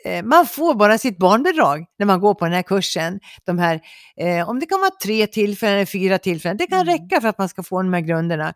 eh, 0.04 0.24
man 0.24 0.46
får 0.46 0.74
bara 0.74 0.98
sitt 0.98 1.18
barnbidrag 1.18 1.84
när 1.98 2.06
man 2.06 2.20
går 2.20 2.34
på 2.34 2.44
den 2.44 2.54
här 2.54 2.62
kursen. 2.62 3.20
De 3.44 3.58
här, 3.58 3.80
eh, 4.16 4.48
om 4.48 4.60
det 4.60 4.66
kan 4.66 4.80
vara 4.80 4.90
tre 5.02 5.26
tillfällen 5.26 5.74
eller 5.74 5.86
fyra 5.86 6.18
tillfällen, 6.18 6.56
det 6.56 6.66
kan 6.66 6.80
Mm. 6.80 6.94
räcka 6.94 7.20
för 7.20 7.28
att 7.28 7.38
man 7.38 7.48
ska 7.48 7.62
få 7.62 7.82
de 7.82 7.92
här 7.92 8.00
grunderna. 8.00 8.54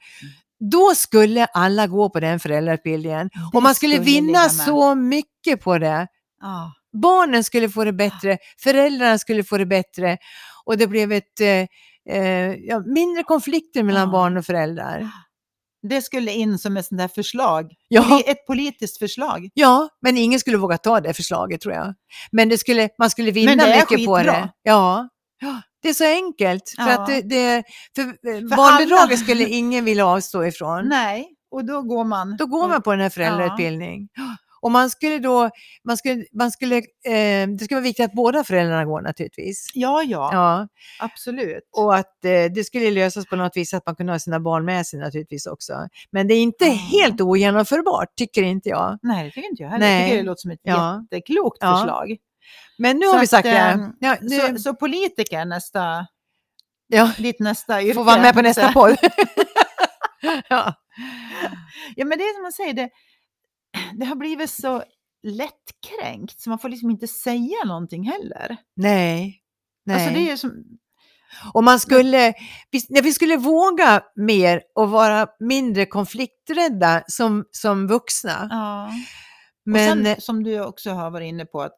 Då 0.61 0.95
skulle 0.95 1.45
alla 1.47 1.87
gå 1.87 2.11
på 2.11 2.21
den 2.21 2.41
föräldrautbildningen 2.41 3.31
Det 3.33 3.57
och 3.57 3.63
man 3.63 3.75
skulle, 3.75 3.95
skulle 3.95 4.05
vinna 4.05 4.49
så 4.49 4.95
mycket 4.95 5.61
på 5.61 5.79
det. 5.79 6.07
Ja. 6.41 6.73
Barnen 7.03 7.45
skulle 7.45 7.69
få 7.69 7.85
det 7.85 7.93
bättre, 7.93 8.39
föräldrarna 8.63 9.19
skulle 9.19 9.45
få 9.45 9.59
det 9.59 9.67
bättre 9.67 10.19
och 10.65 10.77
det 10.79 10.87
blev 10.87 11.13
ett 11.13 11.41
eh, 11.41 11.67
eh, 12.17 12.55
ja, 12.55 12.81
mindre 12.87 13.23
konflikter 13.23 13.83
mellan 13.83 14.03
Ja. 14.03 14.13
barn 14.13 14.37
och 14.37 14.45
föräldrar. 14.47 15.09
Det 15.89 16.03
skulle 16.03 16.33
in 16.33 16.59
som 16.59 16.77
ett 16.77 16.87
sånt 16.87 16.99
där 16.99 17.09
förslag. 17.09 17.73
Ja. 17.89 18.21
Ett 18.27 18.47
politiskt 18.47 18.99
förslag. 18.99 19.49
Ja, 19.55 19.89
men 20.03 20.17
ingen 20.19 20.41
skulle 20.41 20.57
våga 20.57 20.79
ta 20.79 21.01
det 21.01 21.15
förslaget 21.15 21.61
tror 21.61 21.75
jag. 21.75 21.95
Men 22.33 22.49
det 22.49 22.59
skulle, 22.59 22.89
man 22.99 23.11
skulle 23.11 23.31
vinna 23.31 23.67
mycket 23.67 23.89
på 23.89 23.95
skitbra. 23.95 24.23
det. 24.23 24.49
Ja. 24.63 25.09
Ja, 25.41 25.61
det 25.83 25.89
är 25.89 25.95
så 25.95 26.05
enkelt. 26.05 26.75
För 26.77 26.91
Ja. 26.91 27.01
att 27.01 27.07
det, 27.07 27.21
det, 27.23 27.63
för 27.95 28.03
eh, 28.03 28.57
barnbidraget 28.57 29.03
alla- 29.09 29.17
skulle 29.17 29.49
ingen 29.49 29.85
vilja 29.85 30.07
avstå 30.07 30.45
ifrån. 30.45 30.89
Nej, 30.89 31.29
och 31.51 31.65
då 31.65 31.83
går 31.83 32.05
man. 32.05 32.37
Då 32.37 32.47
går 32.47 32.69
man 32.69 32.83
på 32.83 32.91
den 32.91 33.01
här 33.01 33.11
föräldrautbildning. 33.11 34.09
Och 34.67 34.73
man 34.73 34.91
skulle 34.91 35.19
då, 35.19 35.51
man 35.85 35.97
skulle, 35.97 36.25
man 36.33 36.51
skulle, 36.51 36.77
eh, 36.77 37.49
det 37.49 37.59
skulle 37.65 37.77
vara 37.77 37.81
viktigt 37.85 38.05
att 38.05 38.13
båda 38.13 38.45
föräldrarna 38.45 38.85
går 38.85 39.01
naturligtvis. 39.01 39.67
Ja, 39.75 40.03
ja, 40.03 40.31
Ja, 40.33 40.69
absolut. 41.01 41.69
och 41.73 41.95
att 41.97 42.25
eh, 42.25 42.45
det 42.55 42.65
skulle 42.67 42.91
lösas 42.91 43.27
på 43.27 43.37
något 43.37 43.57
vis 43.57 43.75
att 43.75 43.87
man 43.87 43.97
kunde 43.97 44.13
ha 44.13 44.19
sina 44.19 44.41
barn 44.41 44.65
med 44.65 44.87
sig 44.87 44.99
naturligtvis 45.01 45.47
också. 45.47 45.89
Men 46.11 46.29
det 46.29 46.35
är 46.35 46.43
inte 46.43 46.65
Ja. 46.65 46.73
helt 46.73 47.21
ogenomförbart, 47.21 48.09
tycker 48.17 48.43
inte 48.43 48.69
jag. 48.69 48.99
Nej, 49.03 49.25
det 49.25 49.31
tycker 49.31 49.49
inte 49.51 49.63
jag 49.63 49.71
heller. 49.71 49.87
Jag 49.91 50.05
tycker 50.05 50.17
det 50.17 50.23
låter 50.23 50.41
som 50.41 50.51
ett 50.51 50.61
Ja. 50.63 51.03
jätteklokt 51.13 51.59
Ja. 51.61 51.77
förslag. 51.79 52.17
Men 52.79 52.97
nu 52.99 53.07
Så 53.07 53.13
har 53.13 53.19
vi 53.19 53.25
att, 53.25 53.31
sagt 53.31 53.45
det. 53.45 53.51
ehm, 53.59 53.93
Ja, 54.01 54.17
nu, 54.21 54.39
Så, 54.41 54.59
så 54.59 54.75
politiker 54.75 55.45
nästa, 55.45 56.07
ja. 56.87 57.11
ditt 57.19 57.41
nästa 57.41 57.83
yrke. 57.83 57.95
Får 57.95 58.05
vara 58.05 58.21
med 58.23 58.35
på 58.35 58.43
nästa 58.43 58.73
podd. 58.73 58.97
ja. 60.49 60.75
Ja, 61.97 62.05
men 62.05 62.19
det 62.19 62.25
är 62.25 62.35
som 62.35 62.43
man 62.43 62.53
säger, 62.53 62.73
det, 62.75 62.89
det 63.95 64.07
har 64.07 64.17
blivit 64.17 64.51
så 64.51 64.83
lättkränkt 65.23 66.41
så 66.41 66.51
man 66.51 66.59
får 66.59 66.69
liksom 66.69 66.91
inte 66.91 67.07
säga 67.09 67.65
någonting 67.67 68.05
heller. 68.05 68.57
Nej. 68.77 69.43
Nej. 69.87 69.97
Alltså 69.97 70.21
det 70.21 70.31
är 70.31 70.37
som, 70.37 70.65
Och 71.55 71.65
man 71.65 71.81
skulle, 71.81 72.35
vi, 72.71 72.81
när 72.89 73.03
vi 73.03 73.13
skulle 73.13 73.37
våga 73.37 74.03
mer 74.17 74.63
och 74.75 74.91
vara 74.91 75.27
mindre 75.41 75.87
konflikträdda 75.87 77.03
som, 77.07 77.45
som 77.51 77.87
vuxna. 77.87 78.49
ja. 78.51 78.91
Men, 79.69 80.05
sen, 80.05 80.21
som 80.21 80.43
du 80.43 80.61
också 80.61 80.91
har 80.91 81.11
varit 81.11 81.29
inne 81.29 81.45
på, 81.45 81.63
att 81.63 81.73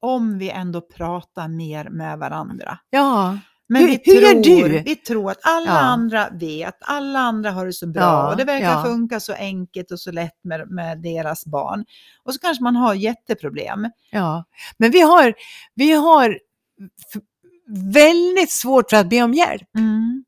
om 0.00 0.38
vi 0.38 0.50
ändå 0.50 0.80
pratar 0.80 1.48
mer 1.48 1.88
med 1.90 2.18
varandra. 2.18 2.78
ja, 2.90 3.38
Men 3.68 3.82
Hur- 3.82 3.88
vi, 3.88 4.00
hur 4.04 4.42
tror, 4.42 4.68
du? 4.68 4.78
vi 4.78 4.96
tror 4.96 5.30
att 5.30 5.38
alla 5.42 5.66
Ja. 5.66 5.78
andra 5.78 6.28
vet, 6.32 6.74
alla 6.80 7.18
andra 7.18 7.50
har 7.50 7.66
det 7.66 7.72
så 7.72 7.86
bra 7.86 8.02
Ja, 8.02 8.30
och 8.30 8.36
det 8.36 8.44
verkar 8.44 8.70
ja. 8.72 8.84
funka 8.84 9.20
så 9.20 9.32
enkelt 9.32 9.90
och 9.90 10.00
så 10.00 10.12
lätt 10.12 10.44
med, 10.44 10.70
med 10.70 11.02
deras 11.02 11.46
barn. 11.46 11.84
Och 12.24 12.34
så 12.34 12.40
kanske 12.40 12.62
man 12.64 12.76
har 12.76 12.94
jätteproblem. 12.94 13.90
ja. 14.10 14.44
Men 14.76 14.90
vi 14.90 15.00
har, 15.00 15.34
vi 15.74 15.92
har 15.92 16.38
väldigt 17.92 18.50
svårt 18.50 18.90
för 18.90 18.96
att 18.96 19.08
be 19.10 19.22
om 19.22 19.34
hjälp. 19.34 19.68
Mm. 19.78 20.24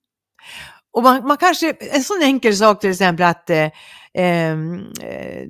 Och 0.90 1.02
man, 1.02 1.26
man 1.26 1.36
kanske, 1.36 1.72
en 1.72 2.02
sån 2.04 2.22
enkel 2.22 2.56
sak 2.56 2.80
till 2.80 2.90
exempel 2.90 3.26
att 3.26 3.50
eh, 3.50 3.70
ehm, 4.14 4.74
eh, 5.02 5.44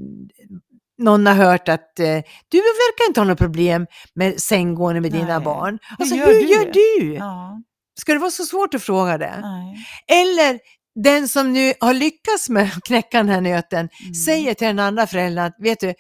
någon 0.98 1.26
har 1.26 1.34
hört 1.34 1.68
att 1.68 1.98
eh, 2.00 2.22
du 2.48 2.58
verkar 2.58 3.08
inte 3.08 3.20
ha 3.20 3.24
något 3.24 3.38
problem 3.38 3.86
med 4.14 4.40
sänggående 4.40 5.00
med 5.00 5.12
dina 5.12 5.38
Nej. 5.38 5.44
barn. 5.44 5.78
Hur 5.82 5.96
Alltså, 6.04 6.16
gör 6.16 6.26
hur 6.26 6.34
du 6.34 6.46
gör 6.46 6.72
du? 6.72 7.14
Ja, 7.14 7.62
Ska 8.00 8.12
det 8.12 8.18
vara 8.18 8.30
så 8.30 8.44
svårt 8.44 8.74
att 8.74 8.82
fråga 8.82 9.18
det? 9.18 9.38
nej. 9.42 9.76
Eller 10.22 10.58
den 11.04 11.28
som 11.28 11.52
nu 11.52 11.72
har 11.80 11.94
lyckats 11.94 12.48
med 12.48 12.62
att 12.76 12.84
knäcka 12.84 13.18
den 13.18 13.28
här 13.28 13.40
nöten 13.40 13.88
Mm. 14.02 14.14
säger 14.14 14.54
till 14.54 14.66
den 14.66 14.78
andra 14.78 15.06
föräldern 15.06 15.44
att 15.44 15.56
vet 15.58 15.80
du, 15.80 15.94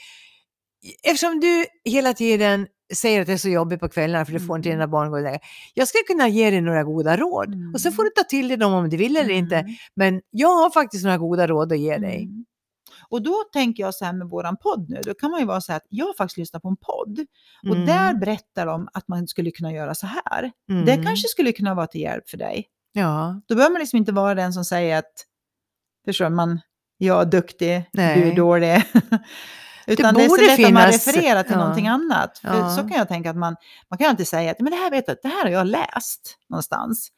eftersom 1.02 1.40
du 1.40 1.64
hela 1.84 2.14
tiden 2.14 2.66
säger 2.94 3.20
att 3.20 3.26
det 3.26 3.32
är 3.32 3.36
så 3.36 3.48
jobbigt 3.48 3.80
på 3.80 3.88
kvällarna 3.88 4.24
för 4.24 4.32
du 4.32 4.40
får 4.40 4.56
inte 4.56 4.68
Mm. 4.68 4.78
dina 4.78 4.88
barn 4.88 5.10
gå 5.10 5.16
och 5.16 5.22
lägga 5.22 5.38
Jag 5.74 5.88
skulle 5.88 6.04
kunna 6.04 6.28
ge 6.28 6.50
dig 6.50 6.60
några 6.60 6.84
goda 6.84 7.16
råd 7.16 7.54
Mm. 7.54 7.74
och 7.74 7.80
så 7.80 7.92
får 7.92 8.04
du 8.04 8.10
ta 8.10 8.22
till 8.22 8.48
dig 8.48 8.56
dem 8.56 8.72
om 8.74 8.88
du 8.90 8.96
vill 8.96 9.16
eller 9.16 9.30
inte. 9.34 9.56
Mm. 9.56 9.70
Men 9.96 10.20
jag 10.30 10.48
har 10.56 10.70
faktiskt 10.70 11.04
några 11.04 11.18
goda 11.18 11.46
råd 11.46 11.72
att 11.72 11.78
ge 11.78 11.96
dig. 11.98 12.22
Mm. 12.22 12.44
Och 13.10 13.22
då 13.22 13.34
tänker 13.52 13.82
jag 13.82 13.94
så 13.94 14.04
här 14.04 14.12
med 14.12 14.28
våran 14.28 14.56
podd 14.56 14.90
nu, 14.90 15.00
då 15.04 15.14
kan 15.14 15.30
man 15.30 15.40
ju 15.40 15.46
vara 15.46 15.60
så 15.60 15.72
här 15.72 15.76
att 15.76 15.86
jag 15.88 16.06
har 16.06 16.14
faktiskt 16.14 16.38
lyssnat 16.38 16.62
på 16.62 16.68
en 16.68 16.76
podd 16.76 17.26
och 17.68 17.74
Mm. 17.76 17.86
där 17.86 18.14
berättar 18.14 18.66
de 18.66 18.88
att 18.94 19.08
man 19.08 19.28
skulle 19.28 19.50
kunna 19.50 19.72
göra 19.72 19.94
så 19.94 20.06
här. 20.06 20.52
Mm. 20.70 20.84
Det 20.84 20.94
kanske 20.96 21.28
skulle 21.28 21.52
kunna 21.52 21.74
vara 21.74 21.86
till 21.86 22.00
hjälp 22.00 22.28
för 22.30 22.36
dig. 22.36 22.66
Ja, 22.92 23.40
Då 23.48 23.54
behöver 23.54 23.72
man 23.72 23.80
liksom 23.80 23.96
inte 23.96 24.12
vara 24.12 24.34
den 24.34 24.52
som 24.52 24.64
säger 24.64 24.98
att, 24.98 25.12
förstår 26.04 26.24
du, 26.24 26.30
man, 26.30 26.60
jag 26.98 27.20
är 27.20 27.24
duktig, 27.26 27.84
du 27.92 28.00
Nej. 28.02 28.30
är 28.30 28.36
dålig. 28.36 28.82
Utan 29.86 30.14
det, 30.14 30.24
är 30.24 30.28
så 30.28 30.36
lätt 30.36 30.50
att 30.66 30.72
man 30.72 30.82
finnas- 30.82 31.06
refererar 31.06 31.42
till 31.42 31.52
ja. 31.52 31.58
någonting 31.58 31.86
annat. 31.88 32.38
För 32.38 32.48
Ja. 32.58 32.70
Så 32.76 32.80
kan 32.82 32.90
jag 32.98 33.08
tänka 33.08 33.30
att 33.30 33.36
man, 33.36 33.56
man 33.90 33.98
kan 33.98 34.08
alltid 34.10 34.28
säga 34.28 34.50
att 34.50 34.60
men 34.60 34.70
det 34.70 34.76
här 34.76 34.90
vet 34.90 35.04
jag, 35.08 35.16
det 35.22 35.28
här 35.28 35.42
har 35.44 35.50
jag 35.50 35.66
läst 35.66 36.38
någonstans. 36.48 37.08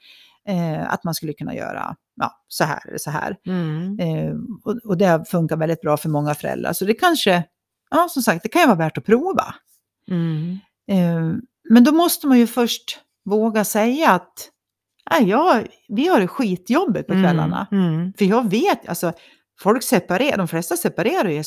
Eh, 0.48 0.92
att 0.92 1.04
man 1.04 1.14
skulle 1.14 1.32
kunna 1.32 1.54
göra 1.54 1.96
ja, 2.20 2.32
så 2.48 2.64
här 2.64 2.88
eller 2.88 2.98
så 2.98 3.10
här. 3.10 3.36
mm. 3.46 3.98
Eh, 4.00 4.34
och, 4.64 4.76
och 4.84 4.96
det 4.96 5.24
funkar 5.28 5.56
väldigt 5.56 5.80
bra 5.80 5.96
för 5.96 6.08
många 6.08 6.34
föräldrar. 6.34 6.72
Så 6.72 6.84
det 6.84 6.94
kanske, 6.94 7.44
ja 7.90 8.08
som 8.10 8.22
sagt, 8.22 8.42
det 8.42 8.48
kan 8.48 8.62
ju 8.62 8.66
vara 8.68 8.78
värt 8.78 8.98
att 8.98 9.04
prova. 9.04 9.54
Mm. 10.10 10.58
Eh, 10.90 11.38
men 11.70 11.84
då 11.84 11.92
måste 11.92 12.26
man 12.26 12.38
ju 12.38 12.46
först 12.46 12.98
våga 13.24 13.64
säga 13.64 14.10
att 14.10 14.48
nej, 15.10 15.28
jag, 15.28 15.66
vi 15.88 16.08
har 16.08 16.20
det 16.20 16.28
skitjobbigt 16.28 17.06
på 17.06 17.12
kvällarna. 17.12 17.66
Mm. 17.72 18.12
För 18.18 18.24
jag 18.24 18.50
vet, 18.50 18.88
alltså 18.88 19.12
folk 19.60 19.82
separerar, 19.82 20.36
de 20.38 20.48
flesta 20.48 20.76
separerar 20.76 21.28
ju 21.28 21.38
i 21.38 21.44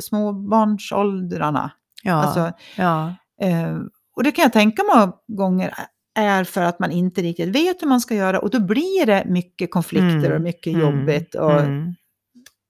småbarnsåldrarna. 0.00 1.70
Ja, 2.02 2.14
Alltså, 2.14 2.52
ja. 2.76 3.14
eh, 3.40 3.78
och 4.16 4.22
det 4.24 4.32
kan 4.32 4.42
jag 4.42 4.52
tänka 4.52 4.82
många 4.94 5.12
gånger 5.28 5.74
är 6.14 6.44
för 6.44 6.60
att 6.62 6.78
man 6.78 6.90
inte 6.90 7.22
riktigt 7.22 7.48
vet 7.48 7.82
hur 7.82 7.86
man 7.88 8.00
ska 8.00 8.14
göra 8.14 8.38
och 8.40 8.50
då 8.50 8.60
blir 8.60 9.06
det 9.06 9.24
mycket 9.26 9.70
konflikter 9.70 10.16
Mm, 10.24 10.32
och 10.32 10.40
mycket 10.40 10.74
mm, 10.74 10.80
jobbigt. 10.80 11.34
Och, 11.34 11.60
mm. 11.60 11.94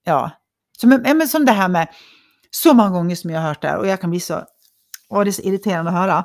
ja. 0.05 0.31
Som, 0.79 0.89
men 0.91 1.29
som 1.29 1.45
det 1.45 1.53
här 1.53 1.69
med, 1.69 1.89
så 2.51 2.75
många 2.75 2.91
gånger 2.91 3.17
som 3.17 3.31
jag 3.31 3.41
har 3.41 3.49
hört 3.49 3.63
det 3.63 3.69
här 3.69 3.79
och 3.79 3.87
jag 3.87 4.01
kan 4.01 4.11
bli 4.11 4.21
så, 4.21 4.43
åh 5.09 5.25
det 5.25 5.31
är 5.31 5.33
så 5.33 5.43
irriterande 5.43 5.91
att 5.91 5.97
höra. 5.97 6.25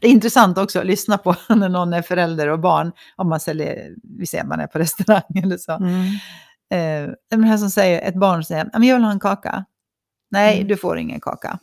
Det 0.00 0.06
är 0.06 0.10
intressant 0.10 0.58
också 0.58 0.78
att 0.78 0.86
lyssna 0.86 1.18
på 1.18 1.34
när 1.48 1.68
någon 1.68 1.92
är 1.92 2.02
förälder 2.02 2.48
och 2.48 2.58
barn, 2.60 2.92
om 3.16 3.28
man 3.28 3.40
säljer, 3.40 3.94
vi 4.18 4.26
ser 4.26 4.44
man 4.44 4.60
är 4.60 4.66
på 4.66 4.78
restaurang 4.78 5.22
eller 5.42 5.56
så. 5.56 5.72
Mm. 5.72 6.04
Eh, 6.70 7.14
den 7.30 7.44
här 7.44 7.56
som 7.58 7.70
säger, 7.70 8.08
ett 8.08 8.14
barn 8.14 8.44
säger, 8.44 8.70
"Ja, 8.72 8.78
men 8.78 8.88
jag 8.88 8.96
vill 8.96 9.04
ha 9.04 9.12
en 9.12 9.20
kaka. 9.20 9.64
Nej, 10.30 10.56
Mm. 10.56 10.68
du 10.68 10.76
får 10.76 10.98
ingen 10.98 11.20
kaka. 11.20 11.58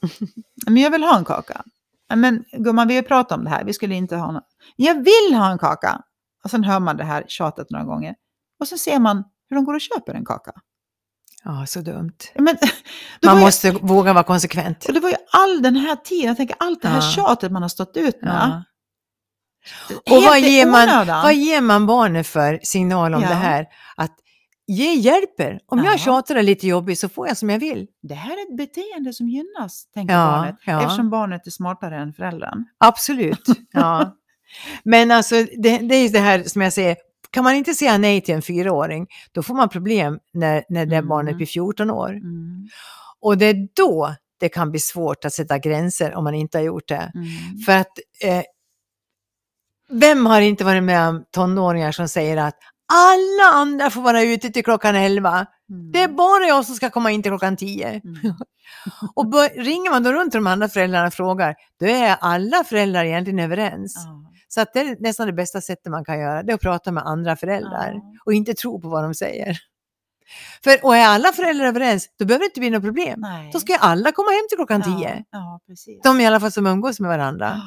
"Ja, 0.66 0.72
men 0.72 0.84
jag 0.84 0.92
vill 0.92 1.04
ha 1.04 1.18
en 1.18 1.26
kaka. 1.26 1.64
"Ja, 2.10 2.16
Men 2.16 2.44
gumman, 2.58 2.88
vi 2.88 2.96
har 2.96 3.04
pratat 3.04 3.38
om 3.38 3.44
det 3.44 3.50
här, 3.50 3.64
vi 3.64 3.74
skulle 3.74 3.96
inte 3.96 4.16
ha 4.16 4.32
någon. 4.32 4.42
Jag 4.76 4.94
vill 4.96 5.34
ha 5.38 5.52
en 5.52 5.58
kaka. 5.58 6.02
Och 6.44 6.50
sen 6.52 6.64
hör 6.64 6.80
man 6.80 6.98
det 6.98 7.04
här 7.04 7.24
tjatet 7.28 7.70
några 7.70 7.86
gånger. 7.86 8.16
Och 8.60 8.68
så 8.68 8.78
ser 8.78 9.00
man 9.00 9.24
hur 9.50 9.56
de 9.56 9.66
går 9.66 9.74
och 9.74 9.82
köper 9.82 10.14
en 10.14 10.26
kaka. 10.26 10.52
Ja, 11.44 11.66
så 11.68 11.82
dumt. 11.82 12.18
Men, 12.36 12.58
Man 13.26 13.40
måste 13.40 13.72
våga 13.72 14.14
vara 14.14 14.24
konsekvent. 14.24 14.86
och 14.86 14.94
det 14.94 15.00
var 15.00 15.10
ju 15.10 15.16
all 15.32 15.62
den 15.62 15.76
här 15.76 15.96
tiden, 15.96 16.28
jag 16.28 16.38
tänker 16.38 16.56
allt 16.60 16.82
det 16.82 16.88
här 16.88 16.96
Ja. 17.02 17.02
tjatet 17.12 17.52
man 17.52 17.62
har 17.62 17.70
stått 17.70 17.98
ut 17.98 18.22
med. 18.22 18.34
Ja. 18.34 18.64
Och 20.16 20.24
vad 20.24 20.40
ger, 20.40 20.66
man, 20.66 21.08
vad 21.08 21.34
ger 21.36 21.62
man 21.62 21.86
barnet 21.86 22.28
för 22.28 22.60
signal 22.64 23.14
om 23.14 23.22
Ja. 23.22 23.28
det 23.28 23.34
här? 23.36 23.66
Att 23.96 24.12
ge 24.68 24.94
hjälper. 24.94 25.60
Om 25.66 25.80
Ja. 25.80 25.86
jag 25.86 26.00
tjatar 26.00 26.36
är 26.36 26.44
lite 26.44 26.68
jobbig 26.68 26.98
så 26.98 27.10
får 27.10 27.28
jag 27.28 27.38
som 27.38 27.50
jag 27.50 27.60
vill. 27.60 27.88
Det 28.02 28.14
här 28.16 28.32
är 28.38 28.52
ett 28.52 28.58
beteende 28.58 29.14
som 29.14 29.30
gynnas, 29.30 29.88
tänker 29.94 30.14
Ja, 30.14 30.20
barnet. 30.32 30.56
ja. 30.66 30.82
Eftersom 30.84 31.10
barnet 31.10 31.48
är 31.48 31.52
smartare 31.52 31.98
än 31.98 32.14
föräldern. 32.14 32.66
Absolut. 32.78 33.44
Ja. 33.72 34.16
Men 34.84 35.12
alltså, 35.12 35.36
det, 35.36 35.78
det 35.78 35.96
är 35.96 36.02
ju 36.04 36.08
det 36.10 36.20
här 36.20 36.44
som 36.44 36.62
jag 36.62 36.74
säger, 36.74 36.96
kan 37.32 37.44
man 37.44 37.56
inte 37.56 37.74
säga 37.74 37.98
nej 37.98 38.22
till 38.22 38.36
en 38.36 38.42
fyraåring, 38.42 39.08
då 39.32 39.44
får 39.44 39.56
man 39.56 39.70
problem 39.70 40.20
när, 40.34 40.64
när 40.70 40.86
det 40.86 40.96
Mm. 40.96 41.08
barnet 41.10 41.36
blir 41.36 41.46
14 41.48 41.90
år. 41.92 42.10
Mm. 42.10 42.68
Och 43.22 43.38
det 43.38 43.46
är 43.46 43.68
då 43.76 44.16
det 44.40 44.50
kan 44.50 44.72
bli 44.72 44.80
svårt 44.80 45.26
att 45.26 45.34
sätta 45.34 45.58
gränser 45.58 46.16
om 46.16 46.24
man 46.24 46.34
inte 46.36 46.58
har 46.58 46.64
gjort 46.66 46.88
det. 46.88 47.12
Mm. 47.16 47.28
För 47.66 47.72
att 47.78 47.92
eh, 48.24 48.44
vem 49.90 50.26
har 50.26 50.42
inte 50.42 50.64
varit 50.64 50.84
med 50.84 51.08
om 51.10 51.24
tonåringar 51.32 51.92
som 51.92 52.08
säger 52.08 52.38
att 52.38 52.56
alla 52.96 53.54
andra 53.54 53.90
får 53.90 54.02
vara 54.02 54.22
ute 54.22 54.50
till 54.50 54.64
klockan 54.64 54.96
11. 54.96 55.46
Mm. 55.70 55.92
Det 55.92 56.02
är 56.02 56.08
bara 56.08 56.46
jag 56.48 56.66
som 56.66 56.76
ska 56.76 56.90
komma 56.90 57.12
in 57.12 57.22
till 57.24 57.32
klockan 57.32 57.58
10. 57.58 57.88
Mm. 57.90 58.02
Och 59.16 59.34
ringer 59.56 59.92
man 59.92 60.04
då 60.04 60.14
runt 60.14 60.32
till 60.32 60.38
de 60.38 60.48
andra 60.48 60.70
föräldrarna 60.70 61.08
och 61.08 61.14
frågar, 61.14 61.56
då 61.80 61.86
är 61.86 62.16
alla 62.22 62.64
föräldrar 62.64 63.06
egentligen 63.06 63.40
överens. 63.40 63.94
Ja. 64.06 64.32
Så 64.48 64.62
att 64.62 64.74
det 64.74 64.80
är 64.80 64.98
nästan 65.00 65.28
det 65.28 65.34
bästa 65.34 65.62
sättet 65.62 65.92
man 65.92 66.06
kan 66.06 66.20
göra, 66.20 66.44
det 66.44 66.52
är 66.52 66.56
att 66.56 66.62
prata 66.62 66.92
med 66.92 67.04
andra 67.06 67.36
föräldrar 67.36 67.92
Ja. 67.94 68.02
och 68.26 68.34
inte 68.34 68.54
tro 68.54 68.82
på 68.82 68.90
vad 68.90 69.04
de 69.04 69.14
säger. 69.14 69.58
För, 70.64 70.86
och 70.86 70.96
är 70.96 71.06
alla 71.08 71.32
föräldrar 71.32 71.66
överens, 71.66 72.10
då 72.20 72.26
behöver 72.26 72.44
det 72.44 72.46
inte 72.46 72.60
bli 72.60 72.70
något 72.70 72.84
problem. 72.84 73.20
Nej. 73.20 73.50
Då 73.54 73.60
ska 73.60 73.72
ju 73.72 73.80
alla 73.82 74.12
komma 74.12 74.32
hem 74.32 74.48
till 74.50 74.58
klockan 74.58 74.84
ja. 74.86 74.98
10. 75.00 75.24
Ja, 75.32 75.60
precis. 75.68 76.02
De 76.04 76.22
i 76.22 76.28
alla 76.28 76.40
fall 76.40 76.52
som 76.52 76.68
umgås 76.68 77.00
med 77.00 77.10
varandra. 77.10 77.52
Ja. 77.56 77.62